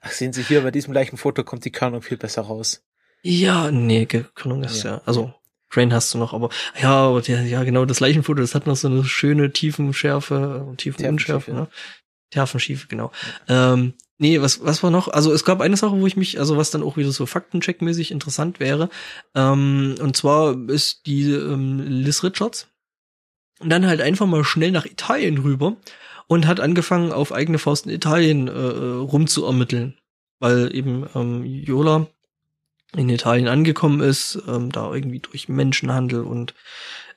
Ach, 0.00 0.10
sehen 0.10 0.32
Sie 0.32 0.42
hier, 0.42 0.62
bei 0.62 0.70
diesem 0.70 0.92
gleichen 0.92 1.16
Foto 1.16 1.44
kommt 1.44 1.64
die 1.64 1.72
Körnung 1.72 2.02
viel 2.02 2.16
besser 2.16 2.42
raus. 2.42 2.84
Ja, 3.22 3.70
nee, 3.70 4.06
Körnung 4.06 4.64
ist 4.64 4.82
ja, 4.82 4.96
ja 4.96 5.02
also 5.06 5.32
Grain 5.70 5.92
hast 5.92 6.12
du 6.14 6.18
noch, 6.18 6.32
aber 6.34 6.50
ja, 6.80 7.18
ja, 7.20 7.40
ja, 7.40 7.64
genau, 7.64 7.84
das 7.84 8.00
Leichenfoto, 8.00 8.40
das 8.40 8.54
hat 8.54 8.66
noch 8.66 8.76
so 8.76 8.88
eine 8.88 9.04
schöne 9.04 9.52
Tiefenschärfe, 9.52 10.74
Tiefenunschärfe, 10.76 11.52
ne? 11.52 11.68
Tiefenschiefe, 12.30 12.86
genau. 12.86 13.10
Ja. 13.48 13.74
Ähm, 13.74 13.94
Nee, 14.18 14.40
was, 14.40 14.64
was 14.64 14.82
war 14.82 14.90
noch? 14.90 15.08
Also 15.08 15.32
es 15.32 15.44
gab 15.44 15.60
eine 15.60 15.76
Sache, 15.76 16.00
wo 16.00 16.06
ich 16.06 16.16
mich, 16.16 16.38
also 16.38 16.56
was 16.56 16.70
dann 16.70 16.84
auch 16.84 16.96
wieder 16.96 17.10
so 17.10 17.26
faktencheckmäßig 17.26 18.12
interessant 18.12 18.60
wäre. 18.60 18.88
Ähm, 19.34 19.96
und 20.00 20.16
zwar 20.16 20.56
ist 20.68 21.06
die 21.06 21.32
ähm, 21.32 21.80
Liz 21.80 22.22
Richards 22.22 22.68
dann 23.60 23.86
halt 23.86 24.00
einfach 24.00 24.26
mal 24.26 24.44
schnell 24.44 24.70
nach 24.70 24.86
Italien 24.86 25.38
rüber 25.38 25.76
und 26.26 26.46
hat 26.46 26.60
angefangen, 26.60 27.12
auf 27.12 27.32
eigene 27.32 27.58
Faust 27.58 27.86
in 27.86 27.92
Italien 27.92 28.48
äh, 28.48 28.50
rumzuermitteln. 28.52 29.98
Weil 30.38 30.74
eben 30.74 31.06
ähm, 31.14 31.44
Jola 31.44 32.06
in 32.96 33.08
Italien 33.08 33.48
angekommen 33.48 34.00
ist, 34.00 34.42
ähm, 34.46 34.70
da 34.70 34.92
irgendwie 34.92 35.20
durch 35.20 35.48
Menschenhandel 35.48 36.22
und 36.22 36.54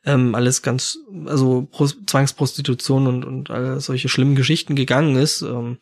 ähm, 0.05 0.35
alles 0.35 0.61
ganz, 0.61 0.99
also 1.25 1.67
Pro 1.69 1.87
Zwangsprostitution 1.87 3.07
und, 3.07 3.25
und 3.25 3.49
all 3.49 3.79
solche 3.79 4.09
schlimmen 4.09 4.35
Geschichten 4.35 4.75
gegangen 4.75 5.15
ist. 5.15 5.41
Ähm, 5.41 5.79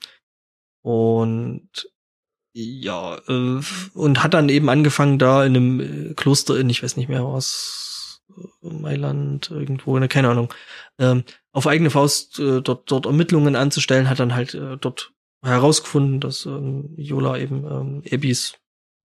und 0.85 1.89
ja, 2.53 3.17
äh, 3.27 3.59
und 3.95 4.23
hat 4.23 4.35
dann 4.35 4.49
eben 4.49 4.69
angefangen 4.69 5.17
da 5.17 5.43
in 5.43 5.55
einem 5.55 5.79
äh, 6.11 6.13
Kloster 6.13 6.59
in, 6.59 6.69
ich 6.69 6.83
weiß 6.83 6.95
nicht 6.95 7.09
mehr 7.09 7.25
was, 7.25 8.21
äh, 8.37 8.67
Mailand, 8.69 9.49
irgendwo, 9.49 9.97
ne, 9.97 10.07
keine 10.07 10.29
Ahnung, 10.29 10.53
ähm, 10.99 11.23
auf 11.53 11.65
eigene 11.65 11.89
Faust 11.89 12.37
äh, 12.39 12.61
dort, 12.61 12.91
dort 12.91 13.07
Ermittlungen 13.07 13.55
anzustellen, 13.55 14.09
hat 14.09 14.19
dann 14.19 14.35
halt 14.35 14.53
äh, 14.53 14.77
dort 14.77 15.11
herausgefunden, 15.41 16.19
dass 16.19 16.45
ähm, 16.45 16.93
Jola 16.97 17.39
eben 17.39 17.65
ähm, 17.65 18.03
Abbys 18.11 18.53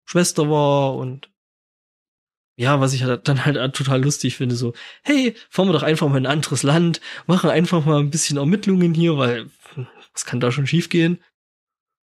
Schwester 0.04 0.50
war 0.50 0.96
und 0.96 1.32
ja, 2.58 2.82
was 2.82 2.92
ich 2.92 3.04
halt 3.04 3.30
dann 3.30 3.46
halt 3.46 3.76
total 3.76 4.04
lustig 4.04 4.36
finde, 4.36 4.56
so, 4.56 4.74
hey, 5.04 5.36
fahren 5.50 5.70
wir 5.70 5.74
doch 5.74 5.84
einfach 5.84 6.10
mal 6.10 6.18
in 6.18 6.26
ein 6.26 6.34
anderes 6.34 6.64
Land, 6.64 7.00
machen 7.28 7.50
einfach 7.50 7.86
mal 7.86 8.00
ein 8.02 8.10
bisschen 8.10 8.38
Ermittlungen 8.38 8.94
hier, 8.94 9.18
weil 9.18 9.50
was 10.14 10.26
kann 10.26 10.42
da 10.42 10.52
schon 10.52 10.68
schiefgehen? 10.68 11.24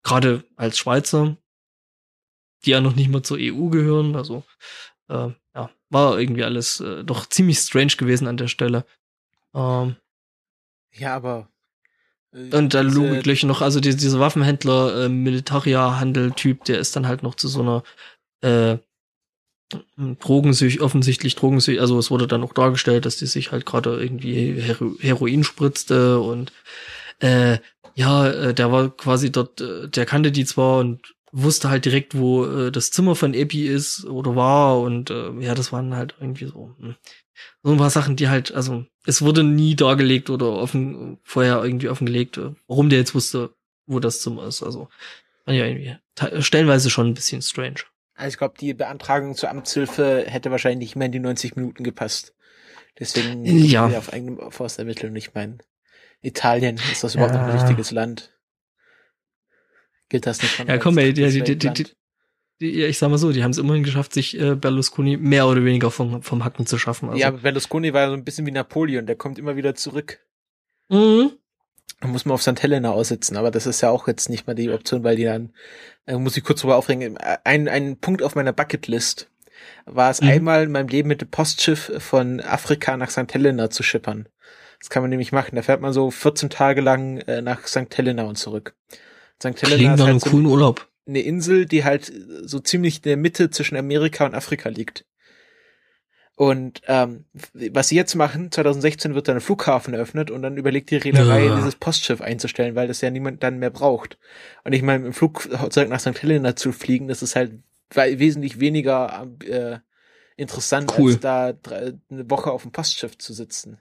Gerade 0.05 0.43
als 0.55 0.77
Schweizer, 0.77 1.35
die 2.63 2.69
ja 2.69 2.79
noch 2.79 2.95
nicht 2.95 3.09
mal 3.09 3.23
zur 3.23 3.37
EU 3.41 3.67
gehören, 3.67 4.15
also 4.15 4.43
äh, 5.09 5.29
ja, 5.53 5.69
war 5.89 6.17
irgendwie 6.17 6.45
alles 6.45 6.79
äh, 6.79 7.03
doch 7.03 7.25
ziemlich 7.25 7.59
strange 7.59 7.93
gewesen 7.97 8.27
an 8.27 8.37
der 8.37 8.47
Stelle. 8.47 8.85
Ähm, 9.53 9.97
ja, 10.93 11.15
aber 11.15 11.49
äh, 12.31 12.55
und 12.55 12.73
da 12.73 12.81
Logik 12.81 13.43
noch, 13.43 13.61
also 13.61 13.79
die, 13.79 13.95
dieser 13.95 14.19
Waffenhändler, 14.19 15.05
äh, 15.05 15.09
Militaria-Handel-Typ, 15.09 16.63
der 16.65 16.79
ist 16.79 16.95
dann 16.95 17.07
halt 17.07 17.23
noch 17.23 17.35
zu 17.35 17.47
so 17.47 17.61
einer 17.61 17.83
äh, 18.41 18.77
Drogensüch, 19.97 20.81
offensichtlich 20.81 21.33
Drogensüch, 21.35 21.81
also 21.81 21.97
es 21.97 22.11
wurde 22.11 22.27
dann 22.27 22.43
auch 22.43 22.53
dargestellt, 22.53 23.05
dass 23.07 23.17
die 23.17 23.25
sich 23.25 23.51
halt 23.51 23.65
gerade 23.65 23.99
irgendwie 23.99 24.61
Hero 24.61 24.95
Heroin 24.99 25.43
spritzte 25.43 26.19
und 26.19 26.53
äh, 27.19 27.57
ja, 27.95 28.27
äh, 28.29 28.53
der 28.53 28.71
war 28.71 28.95
quasi 28.95 29.31
dort, 29.31 29.61
äh, 29.61 29.89
der 29.89 30.05
kannte 30.05 30.31
die 30.31 30.45
zwar 30.45 30.79
und 30.79 31.15
wusste 31.31 31.69
halt 31.69 31.85
direkt, 31.85 32.17
wo 32.17 32.45
äh, 32.45 32.71
das 32.71 32.91
Zimmer 32.91 33.15
von 33.15 33.33
Epi 33.33 33.67
ist 33.67 34.05
oder 34.05 34.35
war 34.35 34.79
und 34.79 35.09
äh, 35.09 35.31
ja, 35.39 35.55
das 35.55 35.71
waren 35.71 35.95
halt 35.95 36.15
irgendwie 36.19 36.45
so 36.45 36.75
hm. 36.79 36.95
so 37.63 37.71
ein 37.71 37.77
paar 37.77 37.89
Sachen, 37.89 38.15
die 38.15 38.29
halt, 38.29 38.53
also 38.53 38.85
es 39.05 39.21
wurde 39.21 39.43
nie 39.43 39.75
dargelegt 39.75 40.29
oder 40.29 40.51
offen 40.51 41.17
vorher 41.23 41.63
irgendwie 41.63 41.89
offengelegt, 41.89 42.37
äh, 42.37 42.51
warum 42.67 42.89
der 42.89 42.99
jetzt 42.99 43.15
wusste, 43.15 43.53
wo 43.87 43.99
das 43.99 44.21
Zimmer 44.21 44.45
ist. 44.45 44.61
Also 44.61 44.89
ja 45.47 45.65
irgendwie 45.65 45.95
stellenweise 46.39 46.89
schon 46.89 47.07
ein 47.07 47.13
bisschen 47.13 47.41
strange. 47.41 47.81
Also 48.15 48.29
ich 48.29 48.37
glaube, 48.37 48.55
die 48.59 48.73
Beantragung 48.73 49.35
zur 49.35 49.49
Amtshilfe 49.49 50.23
hätte 50.25 50.51
wahrscheinlich 50.51 50.79
nicht 50.89 50.95
mehr 50.95 51.07
in 51.07 51.11
die 51.11 51.19
90 51.19 51.55
Minuten 51.55 51.83
gepasst. 51.83 52.33
Deswegen 52.97 53.45
ja. 53.45 53.85
auf 53.85 54.13
eigene 54.13 54.51
Faust 54.51 54.79
ermitteln. 54.79 55.15
Ich 55.17 55.33
meine, 55.33 55.57
Italien, 56.25 56.79
ist 56.91 57.03
das 57.03 57.15
überhaupt 57.15 57.35
ja. 57.35 57.41
noch 57.41 57.53
ein 57.53 57.59
richtiges 57.59 57.91
Land? 57.91 58.33
Gilt 60.09 60.25
das 60.25 60.41
nicht 60.41 60.55
schon? 60.55 60.67
Ja, 60.67 60.77
komm, 60.77 60.97
ey, 60.97 61.13
die, 61.13 61.41
die, 61.41 61.57
die, 61.57 61.85
die, 62.61 62.83
ich 62.83 62.97
sag 62.97 63.09
mal 63.09 63.17
so, 63.17 63.31
die 63.31 63.43
haben 63.43 63.51
es 63.51 63.57
immerhin 63.57 63.83
geschafft, 63.83 64.13
sich 64.13 64.39
äh, 64.39 64.55
Berlusconi 64.55 65.17
mehr 65.17 65.47
oder 65.47 65.63
weniger 65.63 65.91
vom, 65.91 66.21
vom 66.21 66.43
Hacken 66.45 66.65
zu 66.65 66.77
schaffen. 66.77 67.09
Also. 67.09 67.19
Ja, 67.19 67.31
Berlusconi 67.31 67.93
war 67.93 68.07
so 68.07 68.13
ein 68.13 68.23
bisschen 68.23 68.45
wie 68.45 68.51
Napoleon, 68.51 69.05
der 69.05 69.15
kommt 69.15 69.39
immer 69.39 69.55
wieder 69.55 69.75
zurück. 69.75 70.19
Mhm. 70.89 71.31
Da 72.01 72.07
muss 72.07 72.25
man 72.25 72.33
auf 72.33 72.41
St. 72.41 72.61
Helena 72.61 72.91
aussitzen, 72.91 73.37
aber 73.37 73.51
das 73.51 73.65
ist 73.65 73.81
ja 73.81 73.89
auch 73.89 74.07
jetzt 74.07 74.29
nicht 74.29 74.47
mal 74.47 74.53
die 74.53 74.69
Option, 74.69 75.03
weil 75.03 75.15
die 75.15 75.23
dann, 75.23 75.53
äh, 76.05 76.17
muss 76.17 76.37
ich 76.37 76.43
kurz 76.43 76.61
drüber 76.61 76.75
aufregen, 76.75 77.17
ein, 77.17 77.67
ein 77.67 77.97
Punkt 77.97 78.21
auf 78.21 78.35
meiner 78.35 78.53
Bucketlist 78.53 79.29
war 79.85 80.11
es 80.11 80.21
mhm. 80.21 80.29
einmal 80.29 80.63
in 80.63 80.71
meinem 80.71 80.87
Leben 80.87 81.07
mit 81.07 81.21
dem 81.21 81.29
Postschiff 81.29 81.91
von 81.99 82.41
Afrika 82.41 82.97
nach 82.97 83.09
St. 83.09 83.33
Helena 83.33 83.69
zu 83.69 83.83
schippern. 83.83 84.27
Das 84.85 84.91
kann 84.91 85.01
man 85.01 85.09
nämlich 85.09 85.31
machen. 85.31 85.55
Da 85.55 85.63
fährt 85.63 85.81
man 85.81 85.93
so 85.93 86.11
14 86.11 86.51
Tage 86.51 86.79
lang 86.79 87.17
äh, 87.21 87.41
nach 87.41 87.65
St. 87.65 87.97
Helena 87.97 88.25
und 88.25 88.37
zurück. 88.37 88.75
St. 89.39 89.59
Helena 89.59 89.95
Klingt 89.95 89.99
ist 89.99 90.05
halt 90.05 90.21
so 90.21 90.29
coolen 90.29 90.45
Urlaub. 90.45 90.87
Eine 91.07 91.21
Insel, 91.21 91.65
die 91.65 91.83
halt 91.83 92.13
so 92.43 92.59
ziemlich 92.59 92.97
in 92.97 93.01
der 93.01 93.17
Mitte 93.17 93.49
zwischen 93.49 93.77
Amerika 93.77 94.27
und 94.27 94.35
Afrika 94.35 94.69
liegt. 94.69 95.03
Und 96.35 96.83
ähm, 96.85 97.25
was 97.71 97.87
sie 97.87 97.95
jetzt 97.95 98.13
machen, 98.13 98.51
2016 98.51 99.15
wird 99.15 99.27
dann 99.27 99.37
ein 99.37 99.41
Flughafen 99.41 99.95
eröffnet 99.95 100.29
und 100.29 100.43
dann 100.43 100.55
überlegt 100.55 100.91
die 100.91 100.97
Reederei, 100.97 101.45
ja. 101.45 101.55
dieses 101.55 101.77
Postschiff 101.77 102.21
einzustellen, 102.21 102.75
weil 102.75 102.87
das 102.87 103.01
ja 103.01 103.09
niemand 103.09 103.41
dann 103.41 103.57
mehr 103.57 103.71
braucht. 103.71 104.19
Und 104.65 104.73
ich 104.73 104.83
meine, 104.83 105.07
im 105.07 105.13
Flugzeug 105.13 105.89
nach 105.89 105.99
St. 105.99 106.21
Helena 106.21 106.55
zu 106.55 106.71
fliegen, 106.71 107.07
das 107.07 107.23
ist 107.23 107.35
halt 107.35 107.53
wesentlich 107.91 108.59
weniger 108.59 109.27
äh, 109.47 109.79
interessant, 110.37 110.93
cool. 110.99 111.13
als 111.13 111.21
da 111.21 111.53
drei, 111.53 111.93
eine 112.11 112.29
Woche 112.29 112.51
auf 112.51 112.61
dem 112.61 112.71
Postschiff 112.71 113.17
zu 113.17 113.33
sitzen. 113.33 113.79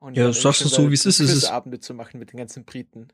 Und 0.00 0.16
ja, 0.16 0.32
sagst 0.32 0.64
du 0.64 0.68
so, 0.68 0.90
wie 0.90 0.94
es 0.94 1.06
ist. 1.06 1.20
Es 1.20 1.32
ist 1.32 1.44
Abende 1.50 1.78
zu 1.78 1.94
machen 1.94 2.18
mit 2.18 2.32
den 2.32 2.38
ganzen 2.38 2.64
Briten. 2.64 3.08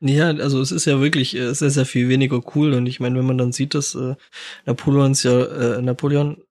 Ja, 0.00 0.26
also 0.26 0.60
es 0.60 0.70
ist 0.70 0.84
ja 0.84 1.00
wirklich 1.00 1.34
äh, 1.34 1.54
sehr, 1.54 1.70
sehr 1.70 1.86
viel 1.86 2.08
weniger 2.08 2.40
cool. 2.54 2.74
Und 2.74 2.86
ich 2.86 3.00
meine, 3.00 3.18
wenn 3.18 3.26
man 3.26 3.38
dann 3.38 3.52
sieht, 3.52 3.74
dass 3.74 3.94
äh, 3.94 4.14
Napoleons 4.66 5.22
ja, 5.22 5.76
äh, 5.76 5.82
Napoleon, 5.82 6.42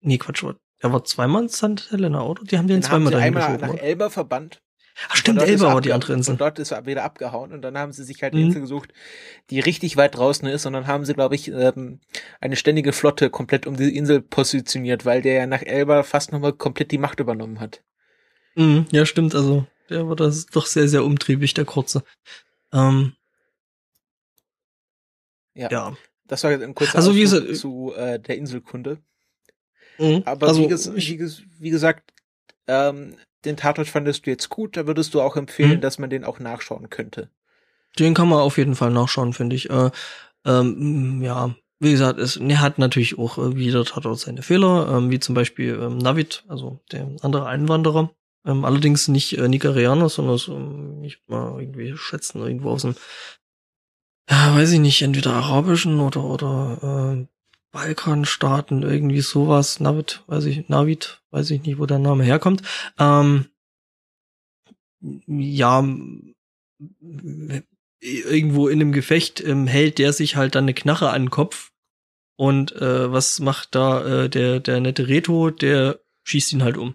nee, 0.00 0.18
Quatsch, 0.18 0.44
er 0.80 0.92
war 0.92 1.04
zweimal 1.04 1.42
in 1.42 1.48
St. 1.48 1.90
Helena, 1.90 2.22
oder? 2.24 2.42
Die 2.42 2.58
haben 2.58 2.66
den, 2.66 2.78
den 2.78 2.82
zweimal 2.82 3.12
dahin 3.12 3.36
einmal 3.36 3.58
nach 3.58 3.74
Elba 3.74 4.10
verbannt. 4.10 4.62
Ach, 5.08 5.16
stimmt, 5.16 5.42
Elba 5.42 5.72
war 5.74 5.80
die 5.80 5.92
andere 5.92 6.14
Insel. 6.14 6.32
Und 6.32 6.40
dort 6.40 6.58
ist 6.58 6.72
er 6.72 6.86
wieder 6.86 7.04
abgehauen 7.04 7.52
und 7.52 7.62
dann 7.62 7.78
haben 7.78 7.92
sie 7.92 8.02
sich 8.02 8.22
halt 8.22 8.32
eine 8.32 8.42
Mhm. 8.42 8.48
Insel 8.48 8.60
gesucht, 8.62 8.92
die 9.50 9.60
richtig 9.60 9.96
weit 9.96 10.16
draußen 10.16 10.48
ist 10.48 10.66
und 10.66 10.72
dann 10.72 10.86
haben 10.86 11.04
sie, 11.04 11.14
glaube 11.14 11.36
ich, 11.36 11.48
ähm, 11.48 12.00
eine 12.40 12.56
ständige 12.56 12.92
Flotte 12.92 13.30
komplett 13.30 13.66
um 13.66 13.76
die 13.76 13.96
Insel 13.96 14.20
positioniert, 14.20 15.04
weil 15.06 15.22
der 15.22 15.34
ja 15.34 15.46
nach 15.46 15.62
Elba 15.62 16.02
fast 16.02 16.32
nochmal 16.32 16.52
komplett 16.54 16.90
die 16.90 16.98
Macht 16.98 17.20
übernommen 17.20 17.60
hat. 17.60 17.82
Mhm, 18.60 18.86
ja, 18.92 19.06
stimmt, 19.06 19.34
also 19.34 19.66
der 19.88 20.08
war 20.08 20.16
das 20.16 20.46
doch 20.46 20.66
sehr, 20.66 20.88
sehr 20.88 21.04
umtriebig, 21.04 21.54
der 21.54 21.64
Kurze. 21.64 22.04
Ähm, 22.72 23.14
Ja. 25.54 25.68
ja. 25.70 25.96
Das 26.26 26.44
war 26.44 26.52
jetzt 26.52 26.62
ein 26.62 26.74
kurzer 26.74 26.96
Also 26.96 27.14
wie 27.16 27.22
gesagt- 27.22 27.56
zu 27.56 27.92
äh, 27.96 28.20
der 28.20 28.36
Inselkunde. 28.38 28.98
Mhm. 29.98 30.22
Aber 30.24 30.46
also, 30.48 30.62
wie, 30.62 30.68
ges 30.68 30.86
ich, 30.86 31.10
wie, 31.10 31.16
ges 31.16 31.42
wie 31.58 31.70
gesagt, 31.70 32.12
ähm, 32.68 33.16
den 33.44 33.56
Tatort 33.56 33.88
fandest 33.88 34.26
du 34.26 34.30
jetzt 34.30 34.48
gut, 34.48 34.76
da 34.76 34.86
würdest 34.86 35.12
du 35.14 35.20
auch 35.20 35.36
empfehlen, 35.36 35.76
Mhm. 35.76 35.80
dass 35.80 35.98
man 35.98 36.10
den 36.10 36.24
auch 36.24 36.38
nachschauen 36.38 36.88
könnte. 36.90 37.30
den 37.98 38.14
kann 38.14 38.28
man 38.28 38.38
auf 38.38 38.56
jeden 38.58 38.76
Fall 38.76 38.90
nachschauen, 38.92 39.32
finde 39.32 39.56
ich. 39.56 39.68
Äh, 39.68 39.90
ähm, 40.44 41.20
ja, 41.22 41.56
wie 41.80 41.90
gesagt, 41.90 42.20
es 42.20 42.36
er 42.36 42.60
hat 42.60 42.78
natürlich 42.78 43.18
auch 43.18 43.36
äh, 43.36 43.56
wie 43.56 43.64
jeder 43.64 43.84
Tatort 43.84 44.20
seine 44.20 44.42
Fehler, 44.42 44.88
ähm, 44.96 45.10
wie 45.10 45.18
zum 45.18 45.34
Beispiel 45.34 45.74
ähm, 45.82 45.98
Navid, 45.98 46.44
also 46.46 46.78
der 46.92 47.10
andere 47.22 47.46
Einwanderer. 47.46 48.14
Ähm, 48.46 48.64
allerdings 48.64 49.08
nicht 49.08 49.36
äh, 49.36 49.48
Nigerianer, 49.48 50.08
sondern 50.08 50.38
so, 50.38 50.56
ähm, 50.56 51.04
ich 51.04 51.22
mal 51.26 51.60
irgendwie 51.60 51.96
schätzen, 51.96 52.40
irgendwo 52.40 52.70
aus 52.70 52.82
dem, 52.82 52.94
ja, 54.30 54.54
weiß 54.54 54.72
ich 54.72 54.80
nicht, 54.80 55.02
entweder 55.02 55.34
arabischen 55.34 56.00
oder 56.00 56.24
oder 56.24 57.18
äh, 57.18 57.26
Balkanstaaten, 57.72 58.82
irgendwie 58.82 59.20
sowas. 59.20 59.80
Navid, 59.80 60.24
weiß 60.26 60.46
ich, 60.46 60.68
Navid, 60.68 61.22
weiß 61.30 61.50
ich 61.50 61.62
nicht, 61.62 61.78
wo 61.78 61.86
der 61.86 61.98
Name 61.98 62.24
herkommt. 62.24 62.62
Ähm, 62.98 63.46
ja, 65.26 65.84
irgendwo 68.00 68.68
in 68.68 68.80
einem 68.80 68.92
Gefecht 68.92 69.40
ähm, 69.40 69.66
hält 69.66 69.98
der 69.98 70.12
sich 70.12 70.36
halt 70.36 70.54
dann 70.54 70.64
eine 70.64 70.74
Knarre 70.74 71.10
an 71.10 71.24
den 71.24 71.30
Kopf. 71.30 71.72
Und 72.36 72.72
äh, 72.72 73.12
was 73.12 73.38
macht 73.40 73.74
da 73.74 74.24
äh, 74.24 74.30
der, 74.30 74.60
der 74.60 74.80
nette 74.80 75.08
Reto? 75.08 75.50
Der 75.50 76.00
schießt 76.24 76.52
ihn 76.54 76.62
halt 76.62 76.78
um. 76.78 76.94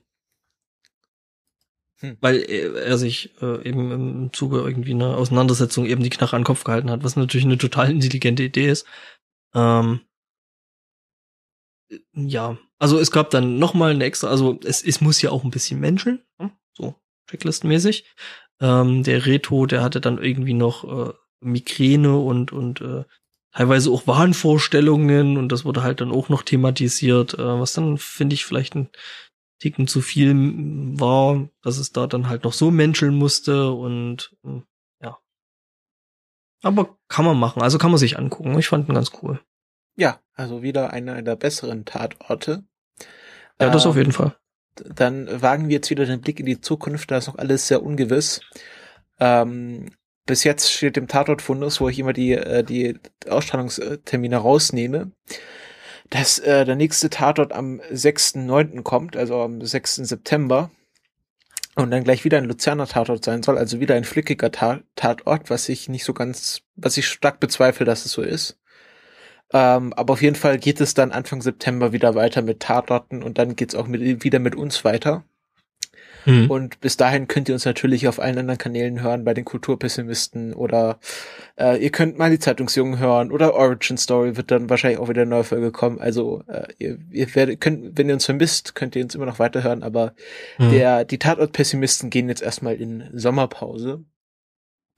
Hm. 1.99 2.17
Weil 2.19 2.37
er, 2.49 2.75
er 2.75 2.97
sich 2.97 3.31
äh, 3.41 3.67
eben 3.67 3.91
im 3.91 4.33
Zuge 4.33 4.59
irgendwie 4.59 4.93
einer 4.93 5.17
Auseinandersetzung 5.17 5.85
eben 5.85 6.03
die 6.03 6.09
Knarre 6.09 6.35
an 6.35 6.41
den 6.41 6.47
Kopf 6.47 6.63
gehalten 6.63 6.91
hat, 6.91 7.03
was 7.03 7.15
natürlich 7.15 7.45
eine 7.45 7.57
total 7.57 7.89
intelligente 7.91 8.43
Idee 8.43 8.69
ist. 8.69 8.85
Ähm, 9.53 10.01
ja, 12.13 12.57
also 12.79 12.99
es 12.99 13.11
gab 13.11 13.29
dann 13.29 13.59
noch 13.59 13.73
mal 13.73 13.91
eine 13.91 14.03
extra, 14.03 14.27
also 14.27 14.59
es, 14.63 14.83
es 14.83 15.01
muss 15.01 15.21
ja 15.21 15.31
auch 15.31 15.43
ein 15.43 15.51
bisschen 15.51 15.79
menscheln, 15.79 16.21
hm, 16.39 16.51
so 16.73 16.95
checklistenmäßig. 17.29 18.05
Ähm, 18.59 19.03
der 19.03 19.25
Reto, 19.25 19.65
der 19.65 19.81
hatte 19.81 20.01
dann 20.01 20.21
irgendwie 20.21 20.53
noch 20.53 21.09
äh, 21.09 21.13
Migräne 21.41 22.17
und 22.17 22.51
und 22.51 22.81
äh, 22.81 23.03
teilweise 23.51 23.91
auch 23.91 24.07
Wahnvorstellungen 24.07 25.37
und 25.37 25.51
das 25.51 25.63
wurde 25.65 25.83
halt 25.83 26.01
dann 26.01 26.11
auch 26.11 26.29
noch 26.29 26.43
thematisiert, 26.43 27.35
äh, 27.35 27.59
was 27.59 27.73
dann 27.73 27.97
finde 27.97 28.33
ich 28.33 28.45
vielleicht 28.45 28.75
ein 28.75 28.89
Ticken 29.65 29.87
zu 29.87 30.01
viel 30.01 30.31
war, 30.99 31.49
dass 31.63 31.79
es 31.79 31.91
da 31.91 32.05
dann 32.05 32.29
halt 32.29 32.43
noch 32.43 32.53
so 32.53 32.69
menscheln 32.69 33.15
musste 33.15 33.71
und 33.71 34.35
hm, 34.43 34.61
ja. 35.01 35.17
Aber 36.61 36.99
kann 37.07 37.25
man 37.25 37.39
machen, 37.39 37.63
also 37.63 37.79
kann 37.79 37.89
man 37.89 37.97
sich 37.97 38.19
angucken. 38.19 38.59
Ich 38.59 38.67
fand 38.67 38.87
ihn 38.87 38.93
ganz 38.93 39.11
cool. 39.23 39.41
Ja, 39.95 40.19
also 40.35 40.61
wieder 40.61 40.93
einer 40.93 41.19
der 41.23 41.35
besseren 41.35 41.83
Tatorte. 41.83 42.63
Ja, 43.59 43.71
das 43.71 43.85
Ähm, 43.85 43.89
auf 43.89 43.97
jeden 43.97 44.11
Fall. 44.11 44.35
Dann 44.75 45.41
wagen 45.41 45.67
wir 45.67 45.77
jetzt 45.77 45.89
wieder 45.89 46.05
den 46.05 46.21
Blick 46.21 46.39
in 46.39 46.45
die 46.45 46.61
Zukunft, 46.61 47.09
da 47.09 47.17
ist 47.17 47.25
noch 47.25 47.39
alles 47.39 47.67
sehr 47.67 47.81
ungewiss. 47.81 48.41
Ähm, 49.19 49.89
bis 50.27 50.43
jetzt 50.43 50.71
steht 50.71 50.95
im 50.97 51.07
Tatortfundus, 51.07 51.81
wo 51.81 51.89
ich 51.89 51.97
immer 51.97 52.13
die, 52.13 52.33
äh, 52.33 52.63
die 52.63 52.99
Ausstrahlungstermine 53.27 54.37
rausnehme, 54.37 55.09
dass 56.09 56.39
äh, 56.39 56.65
der 56.65 56.75
nächste 56.75 57.09
Tatort 57.09 57.53
am 57.53 57.79
6.9. 57.91 58.83
kommt, 58.83 59.15
also 59.17 59.41
am 59.41 59.61
6. 59.61 59.95
September. 59.95 60.69
Und 61.75 61.91
dann 61.91 62.05
gleich 62.05 62.23
wieder 62.23 62.37
ein 62.37 62.45
Luzerner 62.45 62.87
Tatort 62.87 63.25
sein 63.25 63.43
soll, 63.43 63.57
also 63.57 63.81
wieder 63.81 63.95
ein 63.95 64.05
flickiger 64.05 64.51
Ta 64.51 64.79
Tatort, 64.95 65.49
was 65.49 65.67
ich 65.67 65.89
nicht 65.89 66.05
so 66.05 66.13
ganz, 66.13 66.61
was 66.77 66.95
ich 66.95 67.07
stark 67.07 67.41
bezweifle, 67.41 67.85
dass 67.85 68.05
es 68.05 68.13
so 68.13 68.21
ist. 68.21 68.57
Ähm, 69.51 69.93
aber 69.93 70.13
auf 70.13 70.21
jeden 70.21 70.35
Fall 70.37 70.57
geht 70.57 70.79
es 70.81 70.93
dann 70.93 71.11
Anfang 71.11 71.41
September 71.41 71.91
wieder 71.91 72.15
weiter 72.15 72.41
mit 72.41 72.61
Tatorten 72.61 73.23
und 73.23 73.37
dann 73.37 73.55
geht's 73.55 73.75
auch 73.75 73.87
mit, 73.87 74.23
wieder 74.23 74.39
mit 74.39 74.55
uns 74.55 74.85
weiter. 74.85 75.25
Mhm. 76.25 76.49
Und 76.49 76.79
bis 76.81 76.97
dahin 76.97 77.27
könnt 77.27 77.49
ihr 77.49 77.55
uns 77.55 77.65
natürlich 77.65 78.07
auf 78.07 78.19
allen 78.19 78.37
anderen 78.37 78.57
Kanälen 78.57 79.01
hören, 79.01 79.23
bei 79.23 79.33
den 79.33 79.45
Kulturpessimisten 79.45 80.53
oder 80.53 80.99
äh, 81.57 81.81
ihr 81.83 81.91
könnt 81.91 82.17
mal 82.17 82.29
die 82.31 82.39
Zeitungsjungen 82.39 82.99
hören 82.99 83.31
oder 83.31 83.53
Origin 83.53 83.97
Story 83.97 84.35
wird 84.37 84.51
dann 84.51 84.69
wahrscheinlich 84.69 84.99
auch 84.99 85.09
wieder 85.09 85.21
eine 85.21 85.29
neue 85.31 85.43
Folge 85.43 85.71
kommen. 85.71 85.99
Also 85.99 86.43
äh, 86.47 86.67
ihr, 86.79 86.97
ihr 87.11 87.33
werdet, 87.35 87.61
könnt, 87.61 87.97
wenn 87.97 88.07
ihr 88.07 88.15
uns 88.15 88.25
vermisst, 88.25 88.75
könnt 88.75 88.95
ihr 88.95 89.03
uns 89.03 89.15
immer 89.15 89.25
noch 89.25 89.39
weiterhören, 89.39 89.83
aber 89.83 90.13
Mhm. 90.57 90.69
der, 90.71 91.05
die 91.05 91.19
Tatort-Pessimisten 91.19 92.09
gehen 92.09 92.29
jetzt 92.29 92.41
erstmal 92.41 92.75
in 92.75 93.09
Sommerpause. 93.13 94.03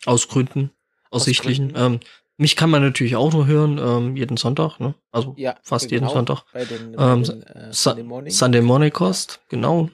Aus 0.06 0.28
Gründen, 0.28 0.72
aus 1.10 1.22
Aus 1.22 1.26
sichtlichen. 1.26 1.74
Gründen. 1.74 1.94
Ähm, 1.96 2.00
mich 2.38 2.56
kann 2.56 2.70
man 2.70 2.84
natürlich 2.84 3.16
auch 3.16 3.34
nur 3.34 3.48
hören, 3.48 3.80
ähm, 3.80 4.16
jeden 4.16 4.38
Sonntag, 4.38 4.80
ne? 4.80 4.94
Also 5.12 5.34
Ja, 5.38 5.56
fast 5.64 5.90
genau, 5.90 6.02
jeden 6.08 6.14
Sonntag. 6.14 6.44
Bei 6.54 6.66
den, 6.66 6.94
Ähm, 6.98 7.24
bei 7.24 7.34
den 7.34 7.44
äh, 7.44 7.74
Sunday 7.74 8.04
Morning. 8.04 8.32
Sunday 8.32 8.62
Morning 8.62 8.92
Cost, 8.92 9.40
genau. 9.50 9.90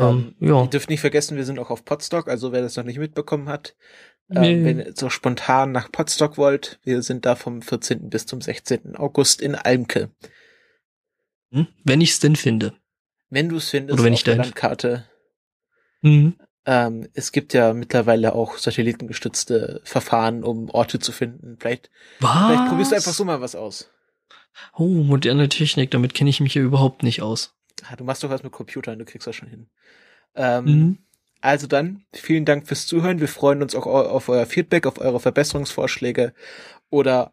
Ähm, 0.00 0.34
Ähm, 0.40 0.48
ja. 0.48 0.62
Ihr 0.62 0.68
dürft 0.68 0.88
nicht 0.90 1.00
vergessen, 1.00 1.36
wir 1.36 1.44
sind 1.44 1.58
auch 1.58 1.70
auf 1.70 1.84
Podstock, 1.84 2.28
also 2.28 2.52
wer 2.52 2.62
das 2.62 2.76
noch 2.76 2.84
nicht 2.84 2.98
mitbekommen 2.98 3.48
hat, 3.48 3.74
Nee. 4.28 4.52
ähm, 4.52 4.64
wenn 4.64 4.78
ihr 4.78 4.92
so 4.94 5.10
spontan 5.10 5.72
nach 5.72 5.90
Podstock 5.90 6.36
wollt, 6.38 6.78
wir 6.84 7.02
sind 7.02 7.26
da 7.26 7.34
vom 7.34 7.62
14. 7.62 8.10
bis 8.10 8.26
zum 8.26 8.40
16. 8.40 8.96
August 8.96 9.40
in 9.42 9.54
Almke. 9.56 10.10
Hm? 11.52 11.66
Wenn 11.84 12.00
ich's 12.00 12.20
denn 12.20 12.36
finde. 12.36 12.74
Wenn 13.28 13.48
du 13.48 13.56
es 13.56 13.70
findest 13.70 13.94
Oder 13.94 14.04
wenn 14.04 14.12
auf 14.12 14.18
ich 14.20 14.24
der 14.24 14.36
Landkarte, 14.36 15.06
Mhm. 16.02 16.36
ähm, 16.66 17.08
es 17.14 17.32
gibt 17.32 17.52
ja 17.54 17.74
mittlerweile 17.74 18.34
auch 18.34 18.56
satellitengestützte 18.58 19.80
Verfahren, 19.84 20.44
um 20.44 20.70
Orte 20.70 20.98
zu 20.98 21.12
finden. 21.12 21.56
Vielleicht, 21.60 21.90
Was? 22.20 22.46
vielleicht 22.46 22.68
probierst 22.68 22.92
du 22.92 22.96
einfach 22.96 23.12
so 23.12 23.24
mal 23.24 23.40
was 23.40 23.54
aus. 23.54 23.90
Oh, 24.76 24.84
moderne 24.86 25.48
Technik, 25.48 25.90
damit 25.90 26.14
kenne 26.14 26.30
ich 26.30 26.40
mich 26.40 26.54
ja 26.54 26.62
überhaupt 26.62 27.02
nicht 27.02 27.22
aus. 27.22 27.54
Ah, 27.90 27.96
du 27.96 28.04
machst 28.04 28.22
doch 28.24 28.30
was 28.30 28.42
mit 28.42 28.52
Computern, 28.52 28.98
du 28.98 29.04
kriegst 29.04 29.26
das 29.26 29.36
schon 29.36 29.48
hin. 29.48 29.68
Ähm, 30.34 30.64
Mhm. 30.64 30.98
Also 31.42 31.66
dann, 31.66 32.04
vielen 32.12 32.44
Dank 32.44 32.66
fürs 32.68 32.86
Zuhören. 32.86 33.18
Wir 33.18 33.28
freuen 33.28 33.62
uns 33.62 33.74
auch 33.74 33.86
au- 33.86 34.06
auf 34.08 34.28
euer 34.28 34.44
Feedback, 34.44 34.86
auf 34.86 34.98
eure 34.98 35.20
Verbesserungsvorschläge 35.20 36.34
oder 36.90 37.32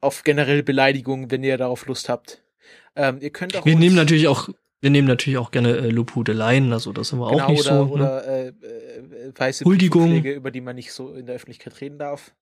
auf 0.00 0.22
generelle 0.22 0.62
Beleidigungen, 0.62 1.30
wenn 1.30 1.44
ihr 1.44 1.58
darauf 1.58 1.86
Lust 1.86 2.08
habt. 2.08 2.42
Ähm, 2.96 3.18
ihr 3.20 3.30
könnt 3.30 3.54
auch 3.56 3.66
Wir 3.66 3.76
nehmen 3.76 3.96
natürlich 3.96 4.28
auch, 4.28 4.48
wir 4.80 4.88
nehmen 4.90 5.06
natürlich 5.08 5.36
auch 5.38 5.50
gerne 5.50 5.76
äh, 5.76 5.88
Lobhudeleien, 5.90 6.72
also 6.72 6.92
das 6.92 7.08
sind 7.08 7.18
wir 7.18 7.30
genau, 7.30 7.44
auch 7.44 7.48
nicht 7.50 7.60
oder, 7.66 7.78
so. 7.78 7.84
ne? 7.84 7.92
oder 7.92 8.26
äh, 8.26 8.48
äh, 8.48 9.32
weiße 9.36 9.64
Huldigung. 9.66 10.24
Über 10.24 10.50
die 10.50 10.60
man 10.62 10.76
nicht 10.76 10.92
so 10.92 11.12
in 11.14 11.26
der 11.26 11.34
Öffentlichkeit 11.34 11.80
reden 11.82 11.98
darf. 11.98 12.34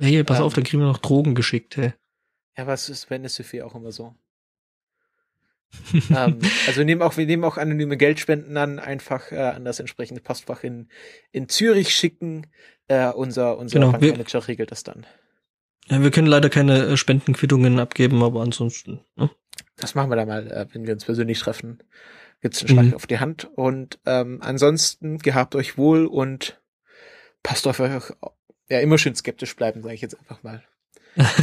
Hey, 0.00 0.24
pass 0.24 0.38
ähm, 0.38 0.44
auf, 0.46 0.54
dann 0.54 0.64
kriegen 0.64 0.82
wir 0.82 0.88
noch 0.88 0.98
Drogen 0.98 1.34
geschickt, 1.36 1.76
hey. 1.76 1.92
Ja, 2.58 2.66
was 2.66 2.88
ist 2.88 3.08
wenn 3.08 3.24
es 3.24 3.36
Sophie 3.36 3.62
auch 3.62 3.74
immer 3.76 3.92
so? 3.92 4.14
ähm, 6.10 6.38
also 6.66 6.78
wir 6.78 6.84
nehmen 6.84 7.02
auch, 7.02 7.16
wir 7.16 7.26
nehmen 7.26 7.44
auch 7.44 7.56
anonyme 7.56 7.96
Geldspenden 7.96 8.56
an, 8.56 8.78
einfach 8.78 9.30
äh, 9.32 9.36
an 9.38 9.64
das 9.64 9.80
entsprechende 9.80 10.20
Postfach 10.20 10.64
in, 10.64 10.88
in 11.32 11.48
Zürich 11.48 11.94
schicken. 11.94 12.46
Äh, 12.88 13.08
unser 13.10 13.56
unser 13.58 13.78
Genau, 13.78 13.92
wir- 13.92 13.98
Bankmanager 13.98 14.46
regelt 14.48 14.70
das 14.72 14.82
dann. 14.82 15.06
Ja, 15.88 16.02
wir 16.02 16.10
können 16.10 16.26
leider 16.28 16.50
keine 16.50 16.84
äh, 16.86 16.96
Spendenquittungen 16.96 17.78
abgeben, 17.80 18.22
aber 18.22 18.42
ansonsten. 18.42 19.00
Ne? 19.16 19.30
Das 19.76 19.94
machen 19.94 20.10
wir 20.10 20.16
dann 20.16 20.28
mal, 20.28 20.46
äh, 20.50 20.66
wenn 20.72 20.86
wir 20.86 20.94
uns 20.94 21.04
persönlich 21.04 21.38
treffen. 21.40 21.82
Gibt's 22.42 22.60
einen 22.60 22.68
Schlag 22.68 22.84
Mhm. 22.86 22.94
auf 22.94 23.06
die 23.06 23.18
Hand. 23.18 23.48
Und 23.56 23.98
ähm, 24.06 24.38
ansonsten 24.42 25.18
gehabt 25.18 25.54
euch 25.54 25.76
wohl 25.78 26.06
und 26.06 26.60
passt 27.42 27.66
auf 27.66 27.80
euch. 27.80 27.90
Ja, 28.68 28.80
immer 28.80 28.98
schön 28.98 29.14
skeptisch 29.16 29.54
bleiben, 29.56 29.82
sage 29.82 29.94
ich 29.94 30.00
jetzt 30.00 30.18
einfach 30.18 30.42
mal. 30.42 30.62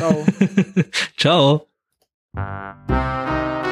Ciao. 1.18 1.68
Ciao. 2.34 3.66